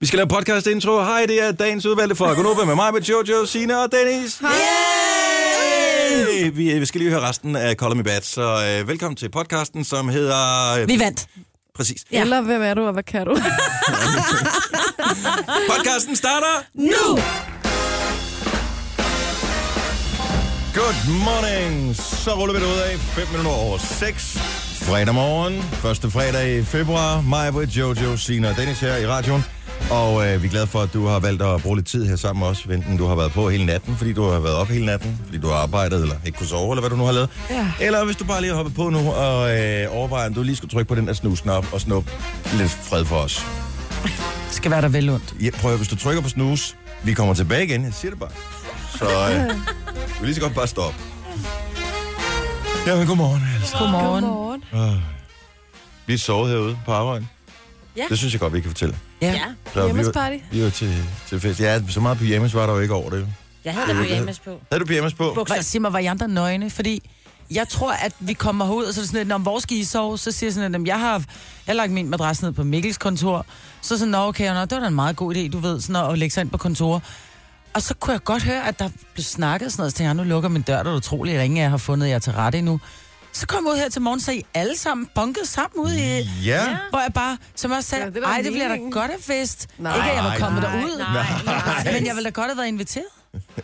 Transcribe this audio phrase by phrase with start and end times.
[0.00, 1.00] Vi skal lave podcast intro.
[1.00, 4.38] Hej, det er dagens udvalgte fra Gunova med mig, med Jojo, Sina og Dennis.
[4.38, 4.50] Hej!
[6.54, 9.84] Vi, vi skal lige høre resten af Call Me Bad, så øh, velkommen til podcasten,
[9.84, 10.72] som hedder...
[10.80, 11.26] Øh, Vi vandt.
[11.74, 12.04] Præcis.
[12.12, 12.20] Ja.
[12.20, 13.34] Eller hvem er du, og hvad kan du?
[15.70, 17.18] Podcasten starter Nu!
[20.74, 21.96] Good morning.
[21.96, 24.38] Så ruller vi det ud af 5 minutter over 6.
[24.82, 27.20] Fredag morgen, første fredag i februar.
[27.20, 29.44] Mig, Jojo, Sina og Dennis her i radioen.
[29.90, 32.16] Og øh, vi er glade for, at du har valgt at bruge lidt tid her
[32.16, 34.68] sammen med os, enten du har været på hele natten, fordi du har været op
[34.68, 37.12] hele natten, fordi du har arbejdet, eller ikke kunne sove, eller hvad du nu har
[37.12, 37.28] lavet.
[37.50, 37.72] Ja.
[37.80, 40.56] Eller hvis du bare lige har hoppet på nu og øh, overvejer, om du lige
[40.56, 42.10] skulle trykke på den der snus-knap og snuppe
[42.52, 43.46] lidt fred for os.
[44.46, 45.34] Det skal være der vel ondt.
[45.40, 48.20] Ja, prøv at, hvis du trykker på snus, vi kommer tilbage igen, jeg siger det
[48.20, 48.30] bare.
[48.98, 50.98] Så øh, du vil lige så godt bare stoppe.
[52.86, 53.76] Jamen, godmorgen altså.
[53.78, 54.24] Godmorgen.
[54.24, 54.94] Godmorgen.
[54.94, 55.00] Øh.
[56.06, 57.26] Vi er sovet herude på arbejde.
[57.96, 58.04] Ja.
[58.08, 58.96] Det synes jeg godt, vi kan fortælle.
[59.22, 59.32] Ja.
[59.32, 60.36] Ja, Så vi var, Hjemmesparty.
[60.50, 61.60] vi var til, til fest.
[61.60, 63.20] Ja, så meget pyjamas var der jo ikke over det.
[63.20, 63.26] jo.
[63.64, 64.50] jeg havde da pyjamas på.
[64.72, 65.44] Havde du pyjamas på?
[65.46, 66.70] Hvad, sig mig, var I andre nøgne?
[66.70, 67.10] Fordi
[67.50, 69.76] jeg tror, at vi kommer herud, og så er det sådan lidt, når hvor skal
[69.76, 70.18] I sove?
[70.18, 71.22] Så siger jeg sådan, at jeg har, jeg
[71.66, 73.46] har lagt min madras ned på Mikkels kontor.
[73.82, 76.10] Så sådan, nå okay, nå, det var da en meget god idé, du ved, sådan
[76.10, 77.02] at lægge sig ind på kontor.
[77.74, 80.14] Og så kunne jeg godt høre, at der blev snakket sådan noget, så tænkte jeg,
[80.14, 82.32] nu lukker min dør, det er utroligt, at ingen af jer har fundet jer til
[82.32, 82.80] rette endnu.
[83.32, 86.28] Så kom jeg ud her til morgen, så I alle sammen bunket sammen ud i...
[86.44, 86.76] Ja.
[86.90, 89.16] Hvor jeg bare, som jeg sagde, Ja, det da ej, det bliver da godt af
[89.20, 89.66] fest.
[89.78, 89.96] Nej.
[89.96, 90.98] Ikke at jeg var kommet Nej, derud.
[90.98, 91.84] nej, nej.
[91.92, 93.04] Men jeg ville da godt have været inviteret.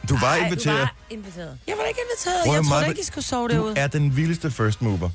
[0.09, 0.77] Du var Ej, inviteret.
[0.77, 1.59] Du var inviteret.
[1.67, 2.45] Jeg var da ikke inviteret.
[2.45, 3.75] Prøv Jeg troede Maja, ikke, I skulle sove Du derude.
[3.77, 5.11] er den vildeste first mover.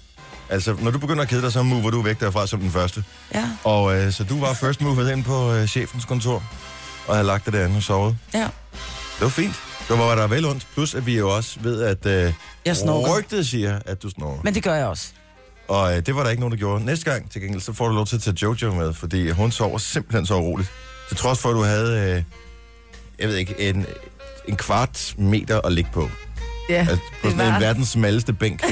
[0.50, 3.04] Altså, når du begynder at kede dig, så mover du væk derfra som den første.
[3.34, 6.44] Ja, Og øh, så du var first mover ind på øh, chefens kontor,
[7.08, 8.18] og havde lagt det derinde og sovet.
[8.34, 8.40] ja.
[9.16, 9.56] Det var fint.
[9.92, 10.68] Det var der vel ondt.
[10.74, 12.34] Plus, at vi jo også ved, at øh,
[12.66, 13.18] Jeg snorker.
[13.18, 14.42] rygtet siger, at du snorker.
[14.44, 15.08] Men det gør jeg også.
[15.68, 16.86] Og øh, det var der ikke nogen, der gjorde.
[16.86, 19.52] Næste gang, til gengæld, så får du lov til at tage Jojo med, fordi hun
[19.52, 20.70] sover simpelthen så roligt.
[21.08, 22.24] Til trods for, at du havde, øh,
[23.20, 23.86] jeg ved ikke, en,
[24.48, 26.10] en kvart meter at ligge på.
[26.70, 27.60] Ja, Altså, på det sådan en var...
[27.60, 28.64] verdens smalleste bænk.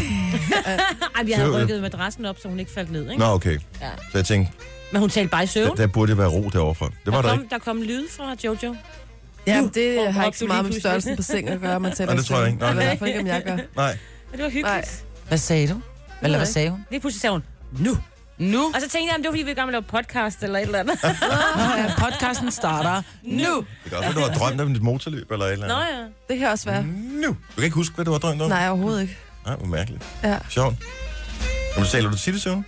[1.16, 3.20] Ej, vi Så- havde rykket madrassen op, så hun ikke faldt ned, ikke?
[3.20, 3.60] Nå, okay.
[3.82, 3.90] Ja.
[4.12, 4.54] Så jeg tænkte,
[4.92, 5.78] Men hun talte bare i der, søvn.
[5.78, 6.90] der burde være ro derovre.
[7.06, 7.54] Det var der, der kom, ikke.
[7.54, 8.76] der kom lyd fra Jojo.
[9.56, 11.92] Ja, det råber har ikke så du meget med størrelsen på sengen at gøre, man
[11.96, 12.60] taler Nej, det i tror jeg ikke.
[12.60, 12.70] Nej.
[12.70, 13.58] Eller i hvert fald ikke, om jeg gør.
[13.76, 13.98] Nej.
[14.32, 14.66] Men det var hyggeligt.
[14.66, 14.86] Nej.
[15.28, 15.82] Hvad sagde du?
[16.22, 16.86] Eller hvad sagde hun?
[16.90, 17.44] Lige pludselig sagde hun,
[17.80, 17.98] nu.
[18.38, 18.66] Nu.
[18.76, 20.44] Og så tænkte jeg, om det var fordi, vi i gang med at lave podcast
[20.44, 21.00] eller et eller andet.
[21.58, 23.38] Nå, ja, podcasten starter nu.
[23.84, 25.98] Det kan også være, du har drømt om et motorløb eller et eller Nå andet.
[26.00, 26.34] ja.
[26.34, 26.84] Det kan også være.
[26.84, 27.28] Nu.
[27.28, 28.50] Du kan ikke huske, hvad du har drømt om?
[28.50, 29.18] Nej, overhovedet ikke.
[29.46, 30.04] Nej, hvor mærkeligt.
[30.24, 30.38] Ja.
[30.50, 30.76] Sjovt.
[31.76, 32.66] Jamen, taler du til det søvn?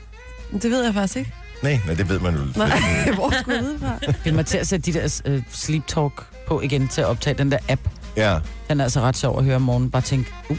[0.62, 1.34] Det ved jeg faktisk ikke.
[1.64, 2.42] Nej, nej, det ved man jo.
[2.56, 2.80] Nej,
[3.16, 4.14] hvor skulle jeg vide fra?
[4.24, 7.38] Vi må til at sætte de der uh, sleep talk på igen til at optage
[7.38, 7.82] den der app.
[8.18, 8.40] Ja,
[8.70, 9.92] Den er altså ret sjov at høre om morgenen.
[9.92, 10.58] Bare tænk, uh,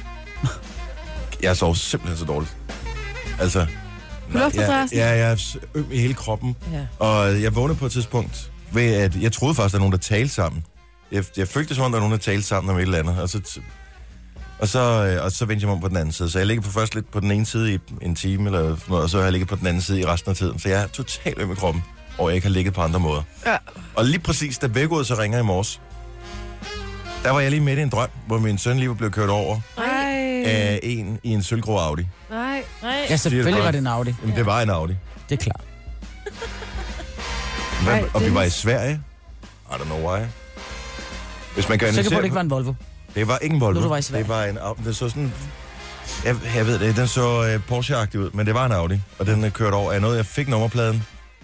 [1.42, 2.56] jeg sov simpelthen så dårligt.
[3.40, 3.66] Altså...
[4.32, 4.50] nej?
[4.54, 6.56] Ja, ja, jeg er øm i hele kroppen.
[6.72, 6.86] ja.
[6.98, 9.92] Og jeg vågnede på et tidspunkt ved, at jeg troede faktisk, at der var nogen,
[9.92, 10.64] der talte sammen.
[11.12, 12.98] Jeg, jeg følte det som om, der var nogen, der talte sammen om et eller
[12.98, 13.18] andet.
[13.20, 13.60] Og så, t-
[14.62, 16.30] og så, øh, og så vendte jeg mig om på den anden side.
[16.30, 18.78] Så jeg ligger på først lidt på den ene side i en time, eller sådan
[18.88, 20.58] noget, og så har jeg ligget på den anden side i resten af tiden.
[20.58, 21.82] Så jeg er totalt øm i kroppen,
[22.18, 23.22] og jeg ikke har ligget på andre måder.
[23.46, 23.56] Ja.
[23.94, 25.80] Og lige præcis, da vækkeudet så ringer i morges,
[27.24, 29.28] der var jeg lige midt i en drøm, hvor min søn lige var blevet kørt
[29.30, 30.42] over Nej.
[30.46, 32.02] af en i en sølvgrå Audi.
[32.30, 32.64] Nej.
[32.82, 33.06] Nej.
[33.10, 34.14] ja, selvfølgelig var det en Audi.
[34.22, 34.94] Jamen, det var en Audi.
[35.28, 35.60] Det er klart.
[37.84, 39.00] Hvad, og vi var i Sverige.
[39.70, 40.20] I don't know why.
[41.54, 42.72] Hvis man kan Sikker på, analysere- at det ikke var en Volvo.
[43.14, 43.88] Det var ikke en Volvo.
[43.88, 44.00] Var.
[44.12, 44.82] Det var en Audi.
[44.84, 45.32] Det så sådan...
[46.24, 49.00] Jeg, jeg ved det, den så uh, Porsche-agtig ud, men det var en Audi.
[49.18, 50.16] Og den uh, kørte over af noget.
[50.16, 51.00] Jeg fik nummerpladen uh,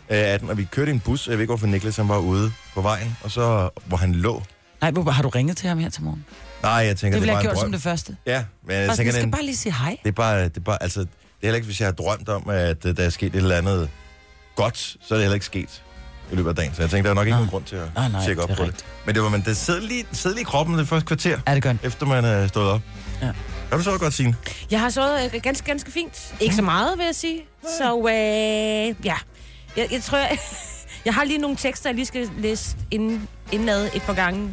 [0.08, 1.26] af den, og vi kørte i en bus.
[1.28, 4.42] Jeg ved ikke, hvorfor Niklas han var ude på vejen, og så, hvor han lå.
[4.80, 6.24] Nej, hvor har du ringet til ham her til morgen?
[6.62, 8.16] Nej, jeg tænker, Det det, ville var jeg gjort som det første.
[8.26, 9.96] Ja, men jeg Altså, tænker, jeg skal den, bare lige sige hej.
[10.02, 12.28] det er bare, det er bare, altså, det er heller ikke, hvis jeg har drømt
[12.28, 13.90] om, at uh, der er sket et eller andet
[14.56, 15.82] godt, så er det heller ikke sket
[16.32, 16.74] i løbet af dagen.
[16.74, 17.38] Så jeg tænkte, der er nok ikke Nej.
[17.38, 18.68] nogen grund til at Nej, nej, tjekke op det på det.
[18.68, 18.86] rigtigt.
[19.06, 21.54] Men det var, men det sidder lige, sidder lige i kroppen det første kvarter, Er
[21.54, 21.76] det godt?
[21.82, 22.80] efter man er stået op.
[23.22, 23.30] Ja.
[23.70, 24.36] Har du så godt, Signe?
[24.70, 26.34] Jeg har sovet øh, ganske, ganske fint.
[26.40, 27.40] Ikke så meget, vil jeg sige.
[27.78, 29.14] Så øh, ja,
[29.76, 30.38] jeg, jeg tror, jeg,
[31.04, 34.50] jeg har lige nogle tekster, jeg lige skal læse inden, indenad et par gange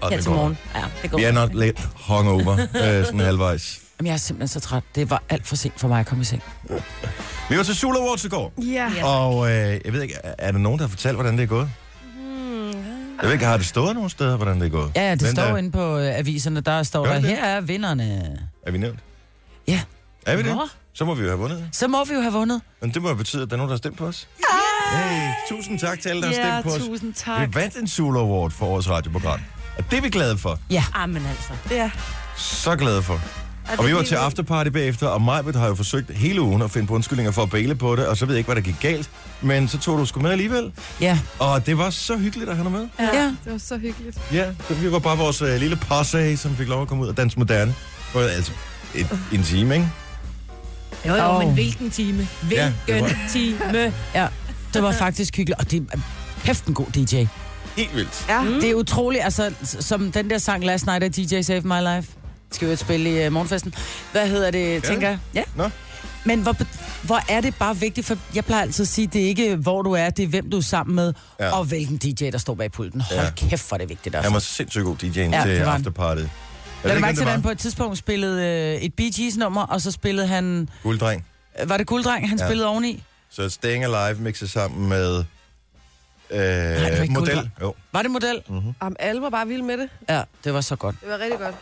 [0.00, 0.58] Og her det til går morgen.
[0.74, 1.18] Ja, det går.
[1.18, 3.78] Vi er nok lidt hungover, øh, sådan halvvejs.
[4.02, 4.82] Jamen, jeg er simpelthen så træt.
[4.94, 6.42] Det var alt for sent for mig at komme i seng.
[7.50, 9.04] Vi var til Sula Awards i går, Ja.
[9.04, 11.46] Og øh, jeg ved ikke, er er der nogen, der har fortalt, hvordan det er
[11.46, 11.70] gået?
[12.16, 12.72] Hmm, Jeg
[13.22, 14.92] ved ikke, har det stået nogen steder, hvordan det er gået?
[14.96, 16.60] Ja, ja, det Hvem står der- inde på øh, aviserne.
[16.60, 17.28] Der står Gør der, det?
[17.30, 18.38] her er vinderne.
[18.66, 18.98] Er vi nævnt?
[19.68, 19.80] Ja,
[20.26, 20.54] Er vi det?
[20.54, 20.68] Nå.
[20.94, 21.68] Så må vi jo have vundet.
[21.72, 22.60] så må vi jo have vundet.
[22.80, 24.28] Men det må jo betyde, at der er nogen, der har stemt på os.
[24.92, 26.88] Hey, tusind tak til alle, der har stemt på os.
[26.88, 27.14] tusind
[27.48, 29.40] Vi vandt en Sula Award for årets radioprogram.
[29.78, 30.58] Og det er vi glade for.
[30.70, 31.52] Ja, Amen altså.
[31.74, 31.90] Ja.
[32.36, 33.20] Så glade for.
[33.78, 36.86] Og vi var til afterparty bagefter, og Majbet har jo forsøgt hele ugen at finde
[36.86, 38.76] på undskyldninger for at bæle på det, og så ved jeg ikke, hvad der gik
[38.80, 39.10] galt.
[39.40, 41.18] Men så tog du sgu med alligevel, Ja.
[41.38, 42.88] og det var så hyggeligt at have dig med.
[43.00, 43.24] Ja.
[43.44, 44.18] Det var så hyggeligt.
[44.32, 47.08] Ja, så vi var bare vores øh, lille posse, som fik lov at komme ud
[47.08, 47.74] og danse moderne.
[48.12, 48.52] For altså
[48.94, 49.88] et, en time, ikke?
[51.08, 51.44] Jo, jo, Åh.
[51.44, 52.28] men hvilken time?
[52.42, 53.92] Hvilken Ja, det var- time?
[54.14, 54.26] ja.
[54.74, 55.98] Det var faktisk hyggeligt, og det er
[56.44, 57.24] kæft en god DJ.
[57.76, 58.24] Helt vildt.
[58.28, 58.42] Ja.
[58.42, 58.52] Mm.
[58.60, 62.12] Det er utroligt, altså, som den der sang Last Night af DJ Save My Life.
[62.52, 63.74] Skal vi jo spille i uh, morgenfesten.
[64.12, 65.18] Hvad hedder det, tænker jeg?
[65.34, 65.42] Ja.
[65.56, 65.70] Nå.
[66.24, 66.56] Men hvor,
[67.06, 69.82] hvor er det bare vigtigt, for jeg plejer altid at sige, det er ikke, hvor
[69.82, 71.44] du er, det er, hvem du er sammen med, Ja.
[71.46, 71.58] ja.
[71.58, 73.00] og hvilken DJ, der står bag pulten.
[73.00, 73.24] Hold Ja.
[73.24, 73.30] ja.
[73.48, 74.14] kæft, hvor er det vigtigt.
[74.14, 74.28] Altså.
[74.30, 76.14] Han var sindssygt god DJ'en Ja, ja, til det var.
[76.14, 76.28] Jeg
[76.84, 77.52] Lad ikke, mærke til, at det han på var.
[77.52, 78.46] et tidspunkt spillede
[78.76, 80.68] øh, et Bee Gees nummer, og så spillede han...
[80.82, 81.26] Gulddreng.
[81.62, 82.44] øh, Var det Gulddreng, han Ja.
[82.44, 82.48] ja.
[82.48, 83.02] spillede oveni?
[83.30, 85.24] Så Staying Alive mixet sammen med
[86.30, 87.14] øh, var ikke model.
[87.14, 87.50] Gulddreng.
[87.60, 87.74] Jo.
[87.92, 88.42] Var det model?
[88.48, 88.60] Mm.
[88.82, 89.88] Jamen, alle var bare vilde med det.
[90.08, 90.96] Ja, det var så godt.
[91.00, 91.54] Det var rigtig godt.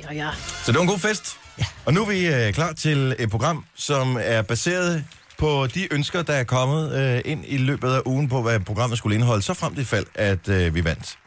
[0.00, 0.30] Ja, ja.
[0.64, 1.36] Så det var en god fest.
[1.58, 1.64] Ja.
[1.84, 5.04] Og nu er vi øh, klar til et program, som er baseret
[5.38, 8.98] på de ønsker, der er kommet øh, ind i løbet af ugen på, hvad programmet
[8.98, 11.18] skulle indeholde, så frem til fald, at øh, vi vandt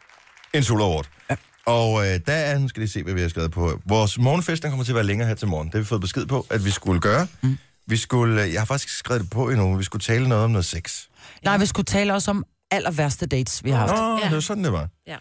[0.53, 1.05] en Award.
[1.29, 1.35] Ja.
[1.65, 3.79] Og øh, der er, nu skal lige se, hvad vi har skrevet på.
[3.85, 5.67] Vores morgenfest, den kommer til at være længere her til morgen.
[5.67, 7.27] Det har vi fået besked på, at vi skulle gøre.
[7.41, 7.57] Mm.
[7.87, 10.51] Vi skulle, øh, jeg har faktisk skrevet det på endnu, vi skulle tale noget om
[10.51, 11.01] noget sex.
[11.43, 13.91] Nej, vi skulle tale også om aller værste dates, vi har haft.
[13.93, 14.25] Nå, Ja.
[14.25, 14.87] det var sådan, det var.
[15.07, 15.15] Ja.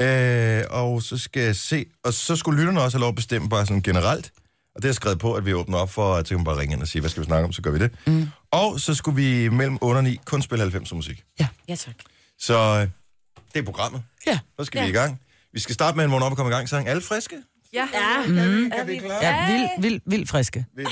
[0.00, 3.48] Øh, og så skal jeg se, og så skulle lytterne også have lov at bestemme
[3.48, 4.32] bare sådan generelt.
[4.74, 6.44] Og det har jeg skrevet på, at vi åbner op for, at så kan man
[6.44, 7.90] bare ringe ind og sige, hvad skal vi snakke om, så gør vi det.
[8.06, 8.28] Mm.
[8.50, 11.22] Og så skulle vi mellem 8 og 9 kun spille 90 musik.
[11.68, 11.94] Ja, tak.
[12.38, 12.88] Så øh,
[13.54, 14.02] det er programmet.
[14.26, 14.38] Ja.
[14.58, 14.84] Så skal Ja.
[14.84, 15.20] vi i gang.
[15.52, 16.88] Vi skal starte med en vågn op og komme i gang sang.
[16.88, 17.36] Alle friske?
[17.72, 17.88] Ja.
[17.94, 18.26] Ja.
[18.26, 18.66] Mm.
[18.74, 19.18] Er vi klar?
[19.22, 20.64] Ja, vildt, vildt, vildt friske.
[20.76, 20.88] Vi- vi-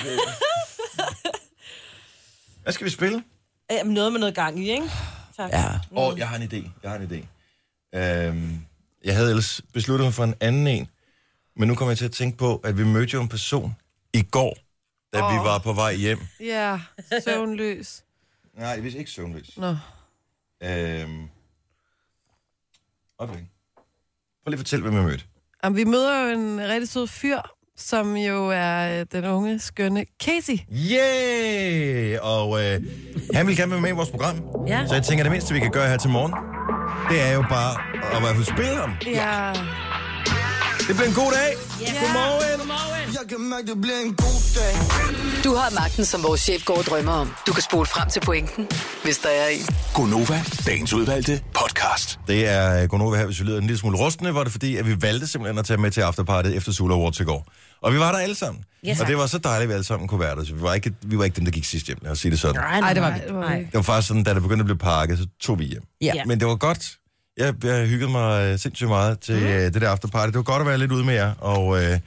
[2.62, 3.22] Hvad skal vi spille?
[3.70, 4.90] Jamen, noget med noget gang i, ikke?
[5.36, 5.50] Tak.
[5.52, 5.64] Ja.
[5.68, 5.78] Åh,
[6.12, 6.70] oh, jeg har en idé.
[6.82, 7.26] Jeg har en idé.
[7.98, 8.65] Øhm,
[9.06, 10.88] jeg havde ellers besluttet mig for en anden en,
[11.56, 13.76] men nu kommer jeg til at tænke på, at vi mødte jo en person
[14.12, 14.56] i går,
[15.12, 15.32] da oh.
[15.32, 16.18] vi var på vej hjem.
[16.40, 16.80] Ja,
[17.24, 18.04] søvnløs.
[18.58, 19.56] Nej, hvis ikke søvnløs.
[19.56, 19.76] Nå.
[20.62, 21.28] Øhm,
[23.18, 23.40] okay.
[24.42, 25.24] Prøv lige at fortælle, hvem vi mødte.
[25.64, 27.40] Jamen, vi møder jo en rigtig sød fyr,
[27.78, 30.58] som jo er øh, den unge, skønne Casey.
[30.92, 32.18] Yeah!
[32.22, 32.80] Og øh,
[33.34, 34.42] han vil gerne være med i vores program.
[34.68, 34.86] Ja.
[34.86, 36.32] Så jeg tænker, det mindste, vi kan gøre her til morgen,
[37.10, 37.72] det er jo bare
[38.12, 38.92] at i hvert fald spille ham.
[39.06, 39.52] Ja.
[40.88, 41.50] Det bliver en god dag.
[41.80, 41.92] Ja.
[42.00, 42.58] Godmorgen.
[42.58, 43.12] Godmorgen.
[43.12, 44.74] Jeg kan mærke, det bliver en god dag.
[45.44, 47.34] Du har magten, som vores chef går og drømmer om.
[47.46, 48.68] Du kan spole frem til pointen,
[49.04, 49.66] hvis der er en.
[49.94, 52.18] Gonova, dagens udvalgte podcast.
[52.26, 54.76] Det er øh, Gunova her, hvis vi lyder en lille smule rustne, var det fordi,
[54.76, 57.46] at vi valgte simpelthen at tage med til afterparty efter Sula Awards i går.
[57.82, 58.64] Og vi var der alle sammen.
[58.84, 60.44] Ja, og det var så dejligt, at vi alle sammen kunne være der.
[60.44, 62.30] Så vi var ikke, vi var ikke dem, der gik sidst hjem, lad os sige
[62.30, 62.54] det sådan.
[62.60, 63.18] Nej, Ej, det var vi.
[63.26, 63.58] det var Nej.
[63.58, 63.64] vi.
[63.64, 65.82] Det var faktisk sådan, da det begyndte at blive pakket, så tog vi hjem.
[66.00, 66.12] Ja.
[66.26, 66.90] Men det var godt.
[67.36, 69.72] Jeg, jeg hyggede mig øh, sindssygt meget til mm.
[69.72, 70.26] det der afterparty.
[70.26, 71.98] Det var godt at være lidt ude med jer, og, øh,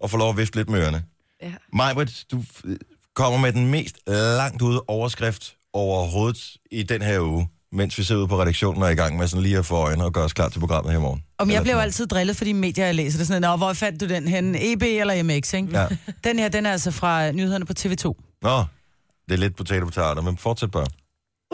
[0.00, 1.02] og få lov at vifte lidt med ørerne.
[1.42, 1.52] Ja.
[1.72, 2.76] Majbrit, du øh,
[3.14, 8.20] kommer med den mest langt ude overskrift overhovedet i den her uge, mens vi sidder
[8.20, 10.24] ude på redaktionen og er i gang med sådan lige at få øjnene og gøre
[10.24, 11.22] os klar til programmet her i morgen.
[11.38, 13.18] Om jeg bliver jo altid drillet for de medier, jeg læser.
[13.18, 14.56] Det er sådan, Nå, hvor fandt du den hen?
[14.58, 15.68] EB eller MX, ikke?
[15.72, 15.86] Ja.
[16.24, 18.04] Den her, den er altså fra nyhederne på TV2.
[18.04, 18.16] noget.
[18.42, 18.64] Nå,
[19.28, 20.86] det er lidt potato potato, men fortsæt bare.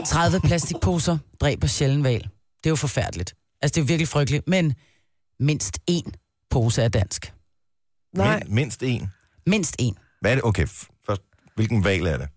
[0.07, 2.29] 30 plastikposer dræber sjældent val.
[2.67, 3.35] Det er jo forfærdeligt.
[3.63, 4.49] Altså, det er jo virkelig frygteligt.
[4.49, 4.75] Men
[5.41, 6.11] mindst én
[6.51, 7.33] pose er dansk.
[8.17, 9.11] Nej, Min, mindst en.
[9.47, 10.19] Mindst én.
[10.21, 10.45] Hvad er det?
[10.45, 10.67] Okay,
[11.07, 11.23] først,
[11.55, 12.29] hvilken valg er det?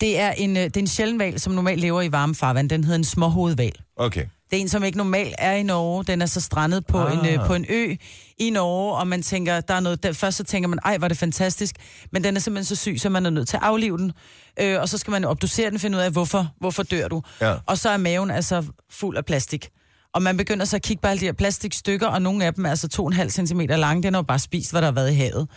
[0.00, 2.70] Det er en, øh, det er en sjælden val, som normalt lever i varme farvand.
[2.70, 3.72] Den hedder en småhovedval.
[3.96, 4.26] Okay.
[4.50, 6.04] Det er en, som ikke normalt er i Norge.
[6.04, 7.18] Den er så strandet på, Ah.
[7.18, 7.94] en, øh, på en ø
[8.38, 10.02] i Norge, og man tænker, der er noget...
[10.02, 11.76] Der, først så tænker man, ej, var det fantastisk.
[12.12, 14.12] Men den er simpelthen så syg, så man er nødt til at aflive den.
[14.60, 17.22] Øh, og så skal man obducere den, finde ud af, hvorfor, hvorfor dør du.
[17.40, 17.54] Ja.
[17.66, 19.68] Og så er maven altså fuld af plastik.
[20.16, 22.66] Og man begynder så at kigge på alle de her plastikstykker, og nogle af dem
[22.66, 24.02] er altså 2,5 cm lange.
[24.02, 25.48] Den har jo bare spist, hvad der har været i havet.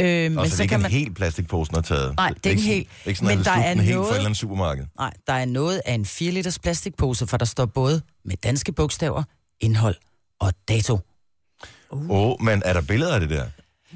[0.00, 2.16] Øh, Og så, det er ikke en hel plastikpose, har taget.
[2.16, 2.84] Nej, det er ikke en sådan- hel.
[2.84, 4.84] Det er ikke sådan, Men der er den helt fra noget- supermarked.
[4.98, 8.72] Nej, der er noget af en 4 liters plastikpose, for der står både med danske
[8.72, 9.22] bogstaver,
[9.60, 9.96] indhold
[10.40, 10.98] og dato.
[11.90, 13.44] Åh, oh, men er der billeder af det der?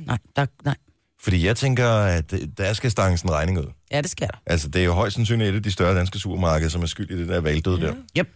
[0.06, 0.74] Nej, der, nej.
[1.22, 3.66] Fordi jeg tænker, at øh, der skal stanges en regning ud.
[3.92, 4.38] Ja, det skal der.
[4.46, 7.10] Altså, det er jo højst sandsynligt et af de større danske supermarkeder, som er skyld
[7.10, 7.94] i det der valdød der.
[8.18, 8.28] Yep.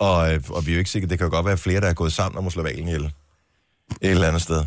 [0.00, 1.88] Og, øh, og vi er jo ikke sikre, det kan jo godt være flere, der
[1.88, 3.04] er gået sammen om at slå valen ihjel.
[3.04, 4.64] Et eller andet sted.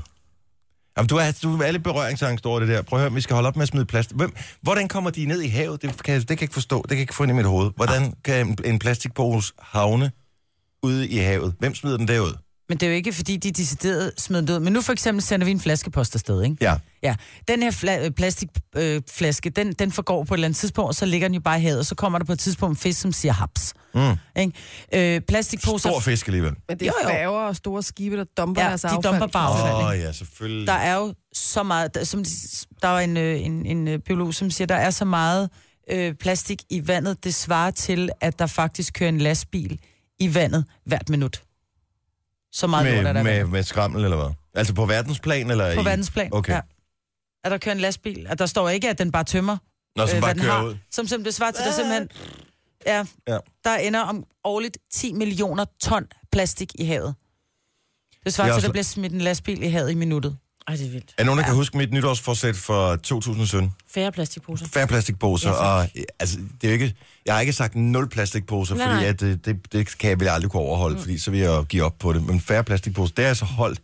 [0.98, 2.81] Jamen, du er, du er lidt berøringsangst over det der.
[2.81, 4.12] Prøv at høre, vi skal holde op med at smide plast.
[4.15, 5.81] Hvem, hvordan kommer de ned i havet?
[5.81, 6.81] Det kan, det kan jeg ikke forstå.
[6.81, 7.72] Det kan jeg ikke få ind i mit hoved.
[7.75, 10.12] Hvordan kan en, en plastikpose havne
[10.84, 11.55] ude i havet?
[11.60, 12.34] Hvem smider den derud?
[12.69, 14.60] Men det er jo ikke, fordi de decideret smed den ud.
[14.60, 16.57] Men nu for eksempel sender vi en flaskepost afsted, ikke?
[16.62, 16.75] Ja.
[17.03, 17.15] Ja,
[17.48, 20.88] den her fla- øh, plastikflaske, øh, flaske, den, den forgår på et eller andet tidspunkt,
[20.88, 22.77] og så ligger den jo bare i havet, og så kommer der på et tidspunkt
[22.77, 23.74] en fisk, som siger haps.
[23.94, 24.41] Mm.
[24.41, 25.15] Ikke?
[25.15, 26.53] Øh, plastikposer, Stor fisk alligevel.
[26.70, 27.10] Men det er Jo, jo.
[27.10, 29.03] færger og store skibe, der dumper Ja, deres de affald.
[29.03, 29.74] dumper bare affald.
[29.75, 30.67] Åh oh, ja, selvfølgelig.
[30.67, 34.00] der er jo så meget, der, som, de- der var en, øh, en, en øh,
[34.00, 35.50] biolog, som siger, der er så meget
[35.91, 39.79] øh, plastik i vandet, det svarer til, at der faktisk kører en lastbil
[40.20, 41.44] i vandet hvert minut.
[42.51, 44.34] Så meget lort er der med, med, med skrammel, eller hvad?
[44.56, 45.86] Altså på verdensplan, eller på i...
[45.86, 46.29] verdensplan.
[46.34, 46.53] Okay.
[46.53, 46.60] Ja.
[47.44, 48.25] At der kører en lastbil.
[48.29, 49.58] At der står ikke, at den bare tømmer,
[49.96, 50.63] Nå, som øh, bare kører har.
[50.63, 50.75] ud.
[50.91, 52.10] Som simpelthen det svarer til, der simpelthen...
[52.86, 53.38] Ja, Ja.
[53.63, 57.15] der ender om årligt 10 millioner ton plastik i havet.
[58.25, 60.38] Det svarer Det er til, at der bliver smidt en lastbil i havet i minuttet.
[60.67, 61.13] Ej, det er vildt.
[61.17, 63.74] Er nogen, der kan huske mit nytårsforsæt for 2017?
[63.89, 64.65] Færre plastikposer.
[64.67, 68.75] Færre plastikposer, Ja, og øh, altså, det er ikke, jeg har ikke sagt nul plastikposer,
[68.75, 69.10] Nej, fordi nej.
[69.10, 71.01] at, det, det, det kan jeg vel aldrig kunne overholde, mm.
[71.01, 72.24] fordi så vil jeg give op på det.
[72.24, 73.81] Men færre plastikposer, det er altså holdt.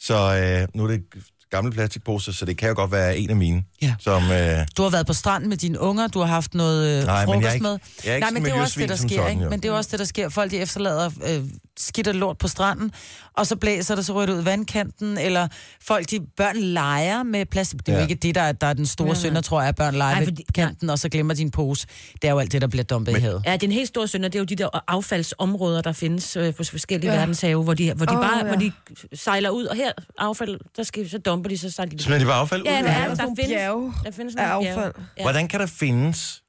[0.00, 1.02] Så øh, nu er det
[1.50, 3.62] gamle plastikposer, så det kan jo godt være en af mine.
[3.82, 3.94] Ja.
[4.00, 7.04] Som, øh, Du har været på stranden med dine unger, du har haft noget øh,
[7.06, 7.78] Nej, men frokost jeg er ikke- med.
[8.04, 9.42] jeg er ikke Nej, men det er også det, der sker, sådan, ikke?
[9.44, 9.50] jo.
[9.50, 10.28] Men det er også det, der sker.
[10.28, 11.44] Folk, de efterlader øh,
[11.78, 12.92] skidt og lort på stranden,
[13.36, 15.48] og så blæser det, så det ud i vandkanten, eller
[15.82, 17.80] folk, de børn leger med plastik.
[17.86, 18.02] Det er jo Ja.
[18.08, 20.26] ikke det, der, er- der er den store synder, tror jeg, at børn leger Ej,
[20.54, 21.86] kanten, og så glemmer din pose.
[22.22, 23.42] Det er jo alt det, der bliver dumpet i havet.
[23.46, 25.92] Ja, det er en helt stor synd, og det er jo de der affaldsområder, der
[25.92, 27.14] findes øh, på forskellige Ja.
[27.14, 27.20] ja.
[27.20, 28.44] verdenshave, hvor de, hvor de oh, bare ja.
[28.44, 28.72] hvor de
[29.14, 32.02] sejler ud, og her affald, der skal, så dumper de, så sejler de.
[32.02, 32.66] smider de bare affald ud?
[32.66, 32.90] Ja, der det?
[32.90, 34.92] er, der der, findes, der findes af affald.
[35.18, 35.22] Ja.
[35.22, 36.42] Hvordan kan der findes...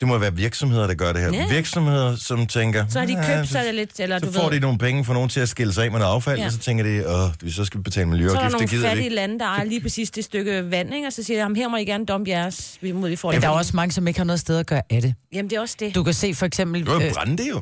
[0.00, 1.32] Det må være virksomheder, der gør det her.
[1.32, 1.48] Ja.
[1.48, 2.84] Virksomheder, som tænker...
[2.88, 4.60] Så har de "Ja, købt så- sig det lidt, eller Så du får ved, de
[4.60, 6.42] nogle penge for nogen til at skille sig af med noget affald, ja.
[6.42, 6.46] Ja.
[6.46, 8.58] og så tænker de, åh, vi så skal vi betale så er der miljøafgift, nogle
[8.66, 11.06] det gider fattige lande, der ejer lige præcis det stykke vand, ikke?
[11.06, 13.28] og så siger de, "Jamen, her må I gerne dumpe jeres, vi må vi får
[13.28, 13.42] Men det.
[13.42, 15.14] der er også mange, som ikke har noget sted at gøre af det.
[15.32, 15.94] Jamen, det er også det.
[15.94, 16.86] Du kan se for eksempel...
[16.86, 17.60] Du kan øh, jo brænde det jo.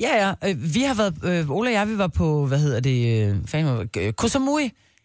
[0.00, 0.50] Ja, ja.
[0.50, 3.36] Øh, vi har været, øh, Ola og jeg, vi var på, hvad hedder det, øh,
[3.46, 3.88] fanden,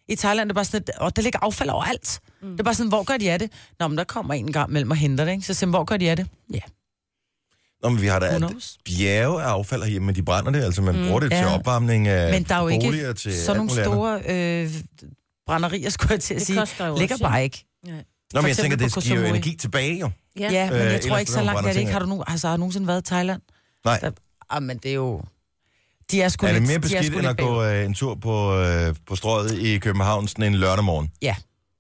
[0.10, 0.50] Øh, i Thailand.
[0.50, 2.20] Det er bare sådan, et, og der ligger affald overalt.
[2.42, 2.52] Mm.
[2.52, 3.52] Det er bare sådan, hvor gør de af det?
[3.80, 5.44] Nå, men der kommer en gang mellem og henter det, ikke?
[5.44, 6.28] Så siger, hvor gør de af det?
[6.54, 6.60] Ja,
[7.84, 8.78] Nå, men vi har da who knows?
[8.86, 11.54] bjerge af affald herhjemme, men de brænder det, altså man bruger det til Ja.
[11.56, 14.70] opvarmning af Men der er jo ikke til sådan nogle store øh,
[15.46, 16.56] brænderier, skulle jeg til at Det sige.
[17.00, 17.66] Ligger også, bare ikke.
[18.34, 20.10] Nå, men jeg tænker, det giver jo energi tilbage, jo.
[20.40, 20.52] Ja.
[20.52, 21.92] Ja, men Øh, jeg ellers tror ikke så langt er det ikke.
[21.92, 23.42] Har du, nu, altså, har du nogensinde været i Thailand?
[23.86, 24.00] Nej.
[24.00, 24.12] Der,
[24.50, 25.22] ah, men det er jo...
[26.12, 27.94] De er sgu Er det lidt, mere de beskidt, sgu end at gå øh, en
[27.94, 31.10] tur på, øh, på strøget i København sådan en lørdag morgen?
[31.22, 31.36] Ja,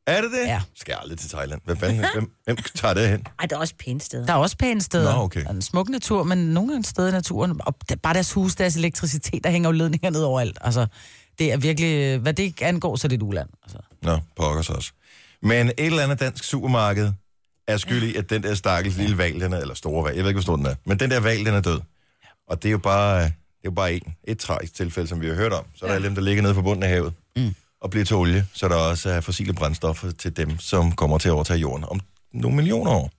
[0.08, 0.48] Er det det?
[0.48, 0.62] Ja.
[0.76, 1.62] Skal jeg aldrig til Thailand?
[1.66, 3.24] Hvem, fanden, hvem, hvem tager det hen?
[3.40, 4.26] Ej, der er også pæne steder.
[4.26, 5.16] der er også pæne steder.
[5.16, 5.42] Nå, okay.
[5.42, 8.34] Der er en smuk natur, men nogle gange steder i naturen, og der, bare deres
[8.34, 10.58] hus, deres elektricitet, der hænger jo ledninger ned overalt.
[10.62, 10.88] Altså,
[11.40, 13.50] det er virkelig, hvad det angår, så er det et uland.
[13.64, 13.78] Altså.
[14.02, 14.92] Nå, pokker så også.
[15.42, 17.12] Men et eller andet dansk supermarked
[17.68, 20.24] er skyld i, at den der stakkels lille valg, den er, eller store valg, jeg
[20.24, 21.80] ved ikke, hvor stor den er, men den der valg, den er død.
[22.50, 23.32] Og det er jo bare,
[23.64, 25.66] det er jo bare en, et tragisk tilfælde, som vi har hørt om.
[25.76, 27.56] Så er der alle dem, der ligger nede på bunden af havet mm.
[27.82, 31.30] og bliver til olie, så der også er fossile brændstoffer til dem, som kommer til
[31.30, 32.00] at overtage jorden om
[32.34, 33.12] nogle millioner år.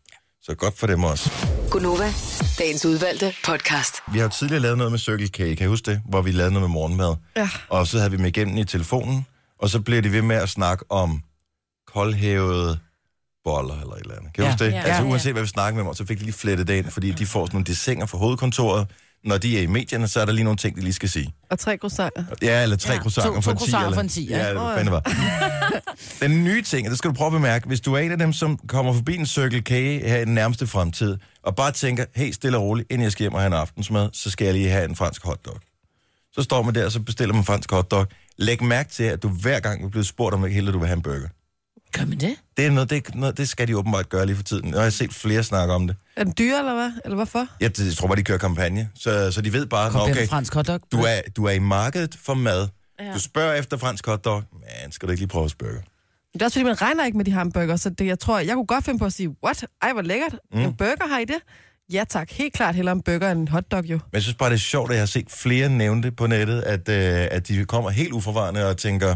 [0.42, 1.30] Så godt for dem også.
[1.70, 2.12] Gunova,
[2.58, 3.94] dagens udvalgte podcast.
[4.12, 6.00] Vi har tidligere lavet noget med Circle K, kan I huske det?
[6.08, 7.14] Hvor vi lavede noget med morgenmad.
[7.36, 7.48] Ja.
[7.68, 9.26] Og så havde vi med igennem i telefonen,
[9.58, 11.22] og så blev de ved med at snakke om
[11.86, 12.78] koldhævede
[13.44, 14.32] boller eller et eller andet.
[14.34, 14.52] Kan I Ja.
[14.52, 14.72] huske det?
[14.72, 14.78] Ja.
[14.82, 15.08] Altså Ja.
[15.08, 17.26] uanset hvad vi snakker med dem så fik de lige flettet det ind, fordi de
[17.26, 18.86] får sådan nogle desinger fra hovedkontoret.
[19.24, 21.34] Når de er i medierne, så er der lige nogle ting, de lige skal sige.
[21.50, 22.24] Og tre croissanter.
[22.42, 22.98] Ja, eller tre ja.
[22.98, 23.60] Croissanter To- to for en 10.
[23.60, 23.96] croissanter eller...
[23.96, 24.38] for en 10, ja.
[24.38, 24.90] Ja, det var ja.
[24.90, 26.26] var.
[26.28, 28.18] Den nye ting, og det skal du prøve at bemærke, hvis du er en af
[28.18, 32.04] dem, som kommer forbi en Circle K her i den nærmeste fremtid, og bare tænker,
[32.14, 34.54] hey, stille og roligt, inden jeg skal hjem og have en aftensmad, så skal jeg
[34.54, 35.56] lige have en fransk hotdog.
[36.32, 38.06] Så står man der, og så bestiller man en fransk hotdog.
[38.38, 40.96] Læg mærke til, at du hver gang bliver spurgt, om ikke hellere du vil have
[40.96, 41.28] en burger.
[41.98, 42.36] Gør man det?
[42.56, 44.74] Det er noget, det, noget, det skal de åbenbart gøre lige for tiden.
[44.74, 45.96] Jeg har set flere snakke om det.
[46.16, 46.92] Er den dyre, eller hvad?
[47.04, 47.46] Eller hvorfor?
[47.60, 50.26] Jeg, jeg tror bare, de kører kampagne, så, så de ved bare, Kom "Nå, okay.
[50.28, 50.80] fransk hotdog.
[50.92, 52.68] du er, du er i markedet for mad.
[53.00, 53.12] Ja.
[53.14, 54.42] Du spørger efter fransk hotdog.
[54.52, 55.80] Man, skal du ikke lige prøve at burger?
[56.34, 58.54] Det er også fordi, man regner ikke med de hamburger, så det, jeg tror, jeg
[58.54, 59.64] kunne godt finde på at sige, what?
[59.82, 60.36] Ej, hvor lækkert.
[60.52, 60.60] Mm.
[60.60, 61.36] En burger har I det?
[61.92, 63.94] Ja tak, helt klart hellere en burger end en hotdog jo.
[63.94, 66.26] Men jeg synes bare, det er sjovt, at jeg har set flere nævne det på
[66.26, 69.14] nettet, at, øh, at de kommer helt uforvarende og tænker,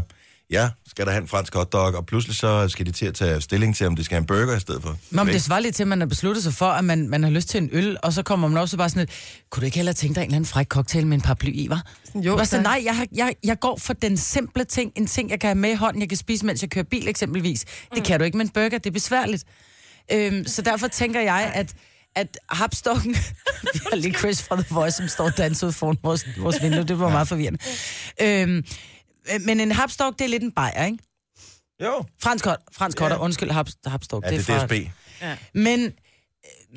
[0.51, 3.41] ja, skal der have en fransk hotdog, og pludselig så skal de til at tage
[3.41, 4.97] stilling til, om de skal have en burger i stedet for.
[5.11, 7.23] Nå, men det svarer lidt til, at man har besluttet sig for, at man, man
[7.23, 9.09] har lyst til en øl, og så kommer man også bare sådan et,
[9.49, 11.67] kunne du ikke hellere tænke dig en eller anden fræk cocktail med en paraply i,
[11.69, 11.83] var?
[12.15, 15.29] Jo, var sådan, nej, jeg, har- jeg, jeg går for den simple ting, en ting,
[15.29, 17.65] jeg kan have med i hånden, jeg kan spise, mens jeg kører bil eksempelvis.
[17.95, 19.43] Det kan du ikke med en burger, det er besværligt.
[20.11, 21.73] Øhm, så derfor tænker jeg, at
[22.15, 23.15] at hapstokken...
[23.73, 26.61] vi har lige Chris fra The Voice, som står og danser ud foran vores, vores
[26.61, 26.83] vindue.
[26.83, 27.59] Det var meget forvirrende.
[28.21, 28.63] Øhm, øh,
[29.45, 30.97] men en hapstok, det er lidt en bajer, ikke?
[31.83, 32.03] Jo.
[32.21, 33.03] Fransk hot, fransk Ja.
[33.03, 34.23] hotter, undskyld, haps, hapstok.
[34.25, 34.73] Ja, det er fra- DSB.
[35.53, 35.79] men,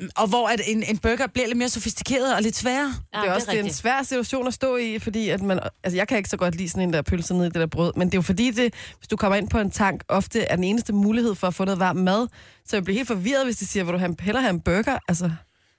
[0.01, 2.93] øh, og hvor at en, en burger bliver lidt mere sofistikeret og lidt sværere.
[3.13, 5.59] Ja, det er også det er en svær situation at stå i, fordi at man,
[5.83, 7.65] altså jeg kan ikke så godt lide sådan en der pølse ned i det der
[7.65, 10.41] brød, men det er jo fordi, det, hvis du kommer ind på en tank, ofte
[10.41, 12.27] er den eneste mulighed for at få noget varm mad,
[12.65, 14.97] så jeg bliver helt forvirret, hvis de siger, vil du hellere have en burger?
[15.07, 15.31] Altså,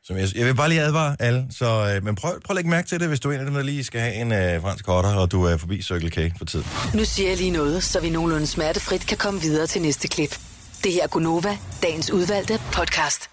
[0.06, 2.70] Som jeg, jeg vil bare lige advare alle, så, øh, men prøv, prøv at lægge
[2.70, 4.62] mærke til det, hvis du er en af dem, der lige skal have en øh,
[4.62, 6.64] fransk hotter, og du er forbi Circle K for tid.
[6.94, 10.38] Nu siger jeg lige noget, så vi nogenlunde smertefrit kan komme videre til næste klip.
[10.84, 13.30] Det her er Gunova, dagens udvalgte podcast.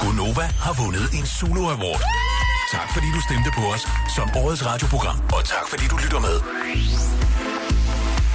[0.00, 2.02] Gunova har vundet en Zulu Award.
[2.72, 3.80] Tak fordi du stemte på os
[4.16, 6.36] som årets radioprogram, og tak fordi du lytter med.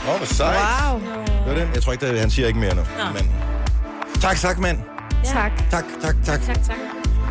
[0.07, 0.91] Åh, oh, hvor sejt.
[0.91, 1.69] wow, Det var den.
[1.73, 2.81] Jeg tror ikke, det, han siger ikke mere nu.
[3.13, 3.31] Men...
[4.21, 4.90] Tak, tak, mand.
[5.23, 5.51] Tak.
[5.71, 6.41] Tak, tak, tak.
[6.45, 6.77] Tak, tak.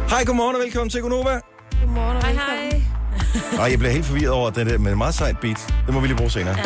[0.08, 1.40] Hej, godmorgen og velkommen til Gunova.
[1.80, 2.72] Godmorgen og Hej, velkommen.
[2.72, 3.56] hej.
[3.56, 5.74] Nej, jeg bliver helt forvirret over det der med et meget sejt beat.
[5.86, 6.56] Det må vi lige bruge senere.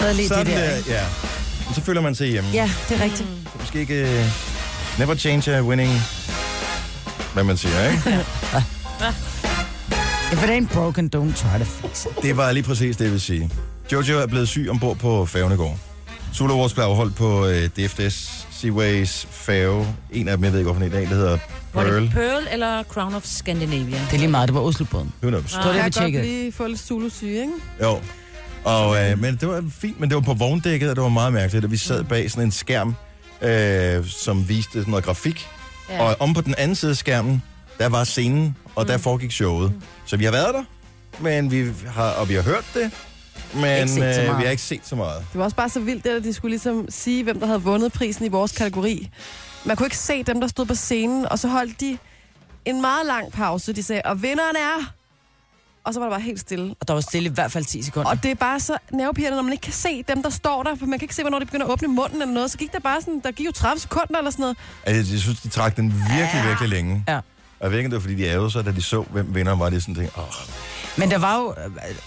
[0.00, 0.12] Ja.
[0.12, 0.60] Lige Sådan det der.
[0.70, 1.04] der, ja.
[1.68, 2.50] Og så føler man sig hjemme.
[2.50, 3.28] Ja, det er rigtigt.
[3.52, 4.02] Så måske ikke...
[4.04, 5.92] Uh, never change a winning...
[7.32, 8.02] Hvad man siger, ikke?
[10.32, 12.22] If it ain't broken, don't try to fix it.
[12.22, 13.50] Det var lige præcis det, jeg vil sige.
[13.92, 15.78] Jojo er blevet syg ombord på færgen i går.
[16.32, 19.86] Sula Awards blev afholdt på uh, DFDS Seaways færge.
[20.12, 21.38] En af dem, jeg ved ikke, hvorfor i dag, det hedder
[21.74, 22.02] Var Pearl.
[22.02, 23.98] det Pearl eller Crown of Scandinavia?
[23.98, 25.12] Det er lige meget, det var Oslobåden.
[25.22, 25.44] Who knows?
[25.52, 26.22] Det var det, Jeg vi kan godt tjekkede.
[26.24, 27.52] lige få lidt Zulu-syge, ikke?
[27.82, 28.00] Jo.
[28.64, 31.32] Og, øh, men det var fint, men det var på vogndækket, og det var meget
[31.32, 32.94] mærkeligt, at vi sad bag sådan en skærm,
[33.42, 35.48] øh, som viste sådan noget grafik.
[35.90, 35.94] Ja.
[35.94, 36.02] Ja.
[36.02, 37.42] Og om på den anden side af skærmen,
[37.78, 39.72] der var scenen, og der foregik showet.
[40.06, 40.62] Så vi har været der,
[41.20, 42.90] men vi har, og vi har hørt det,
[43.54, 45.24] men øh, vi har ikke set så meget.
[45.32, 47.62] Det var også bare så vildt, det, at de skulle ligesom sige, hvem der havde
[47.62, 49.10] vundet prisen i vores kategori.
[49.64, 51.98] Man kunne ikke se dem, der stod på scenen, og så holdt de
[52.64, 53.72] en meget lang pause.
[53.72, 54.92] De sagde, og vinderen er...
[55.84, 56.74] Og så var der bare helt stille.
[56.80, 58.10] Og der var stille i hvert fald 10 sekunder.
[58.10, 60.74] Og det er bare så nervepirrende, når man ikke kan se dem, der står der,
[60.74, 62.50] for man kan ikke se, hvornår de begynder at åbne munden eller noget.
[62.50, 64.56] Så gik der bare sådan, der gik jo 30 sekunder eller sådan noget.
[64.84, 67.04] Altså, jeg synes, de trak den virkelig, virkelig længe.
[67.08, 67.16] Ja.
[67.16, 67.22] Og
[67.60, 69.70] jeg ved ikke, det var, fordi de ærede sig, da de så, hvem vinderen var.
[69.70, 70.24] Det sådan, tænkte, åh,
[71.00, 71.54] Men der var jo,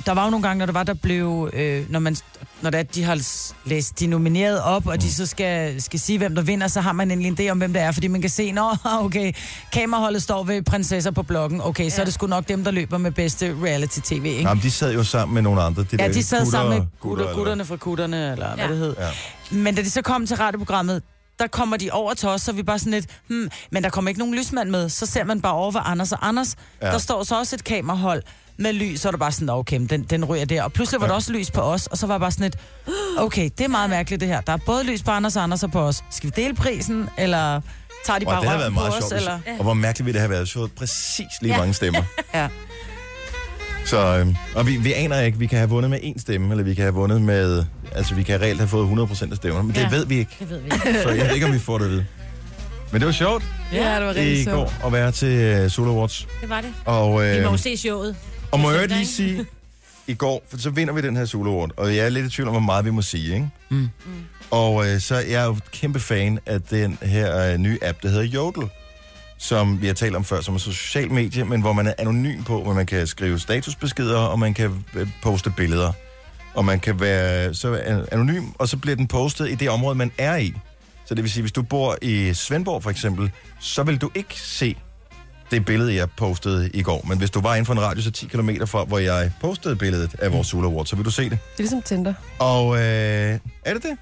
[0.05, 2.15] der var jo nogle gange, når det var, der blev, øh, når, man,
[2.61, 3.21] når det er, de har
[3.65, 6.93] læst de nomineret op, og de så skal, skal sige, hvem der vinder, så har
[6.93, 9.33] man endelig en idé om, hvem det er, fordi man kan se, nå, okay,
[9.71, 12.97] kameraholdet står ved prinsesser på bloggen, okay, så er det sgu nok dem, der løber
[12.97, 14.41] med bedste reality-tv, ikke?
[14.41, 15.81] Jamen, de sad jo sammen med nogle andre.
[15.83, 18.49] De Ja, der de sad gutter- sammen med gutter, gutter, eller gutterne fra kutterne, eller
[18.49, 18.55] ja.
[18.55, 18.71] hvad Ja.
[18.71, 18.95] det hed.
[18.99, 19.09] Ja.
[19.55, 21.03] Men da de så kom til radioprogrammet,
[21.39, 24.09] der kommer de over til os, så vi bare sådan lidt, hmm, men der kommer
[24.09, 24.89] ikke nogen lysmand med.
[24.89, 26.55] Så ser man bare over ved Anders og Anders.
[26.81, 26.87] Ja.
[26.87, 26.91] Ja.
[26.93, 28.23] Der står så også et kamerahold
[28.57, 30.63] med lys, så er der bare sådan, okay, den, den ryger der.
[30.63, 31.09] Og pludselig var Ja.
[31.09, 32.55] der også lys på os, og så var jeg bare sådan lidt,
[33.17, 34.41] okay, det er meget mærkeligt det her.
[34.41, 36.03] Der er både lys på Anders og Anders og på os.
[36.11, 37.61] Skal vi dele prisen, eller
[38.05, 38.99] tager de Og bare det har været røven på meget os?
[39.09, 39.13] sjovt.
[39.13, 39.39] Eller?
[39.57, 41.57] Og hvor mærkeligt ville det have været, havde præcis lige Ja.
[41.59, 42.01] mange stemmer.
[42.33, 42.47] Ja.
[43.85, 46.63] Så, øhm, og vi, vi aner ikke, vi kan have vundet med én stemme, eller
[46.63, 49.75] vi kan have vundet med, altså vi kan reelt have fået 100% af stemmerne, men
[49.75, 49.89] det Ja.
[49.89, 51.01] ved vi ikke, Det ved vi ikke.
[51.03, 52.05] så jeg ved ikke, om vi får det vide.
[52.91, 54.73] Men det var sjovt Ja, det var i rigtig sjovt.
[54.81, 56.27] går at være til uh, Solo Awards.
[56.41, 56.73] Det var det.
[56.85, 58.15] Og, Vi må øh, jo se showet.
[58.53, 59.45] Og må jeg lige sige,
[60.07, 62.29] i går, for så vinder vi den her Solo Award, og jeg er lidt i
[62.29, 63.49] tvivl om, hvor meget vi må sige, ikke?
[63.69, 63.89] Mm.
[64.51, 68.09] Og øh, så er jeg jo kæmpe fan af den her øh, nye app, der
[68.09, 68.69] hedder Jodel,
[69.37, 72.43] som vi har talt om før, som er social medie, men hvor man er anonym
[72.43, 75.91] på, hvor man kan skrive statusbeskeder, og man kan øh, poste billeder.
[76.53, 79.95] Og man kan være så an- anonym, og så bliver den postet i det område,
[79.95, 80.53] man er i.
[81.05, 84.39] Så det vil sige, hvis du bor i Svendborg for eksempel, så vil du ikke
[84.39, 84.75] se
[85.51, 87.05] det billede, jeg postede i går.
[87.07, 89.75] Men hvis du var inden for en radius af 10 km fra, hvor jeg postede
[89.75, 91.31] billedet af vores Sula Award, så vil du se det.
[91.31, 92.13] Det er ligesom Tinder.
[92.39, 92.81] Og øh,
[93.65, 93.97] er det det?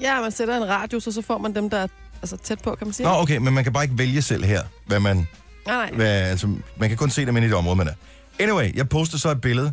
[0.00, 1.86] Ja, man sætter en radius, og så får man dem, der er
[2.22, 3.06] altså, tæt på, kan man sige.
[3.06, 5.16] Nå, okay, men man kan bare ikke vælge selv her, hvad man...
[5.16, 5.26] Nej,
[5.76, 5.90] nej.
[5.96, 7.92] Hvad, altså, man kan kun se dem inde i det område, man er.
[8.38, 9.72] Anyway, jeg postede så et billede,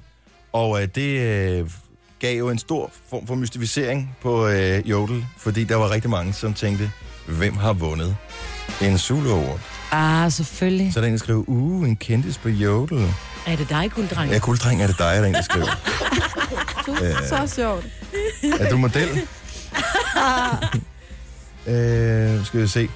[0.53, 1.69] og øh, det øh,
[2.19, 6.33] gav jo en stor form for mystificering på øh, Jodel, fordi der var rigtig mange,
[6.33, 6.91] som tænkte,
[7.27, 8.15] hvem har vundet
[8.81, 9.72] en Zulu Award?
[9.93, 10.93] Ah, selvfølgelig.
[10.93, 13.13] Så der er en, der skrev, uh, en kendis på Jodel.
[13.47, 14.31] Er det dig, gulddreng?
[14.31, 15.67] Ja, gulddreng, er det dig, der er en, der skriver.
[17.47, 17.85] Så sjovt.
[18.59, 19.09] Er du model?
[21.67, 22.89] øh, skal vi se.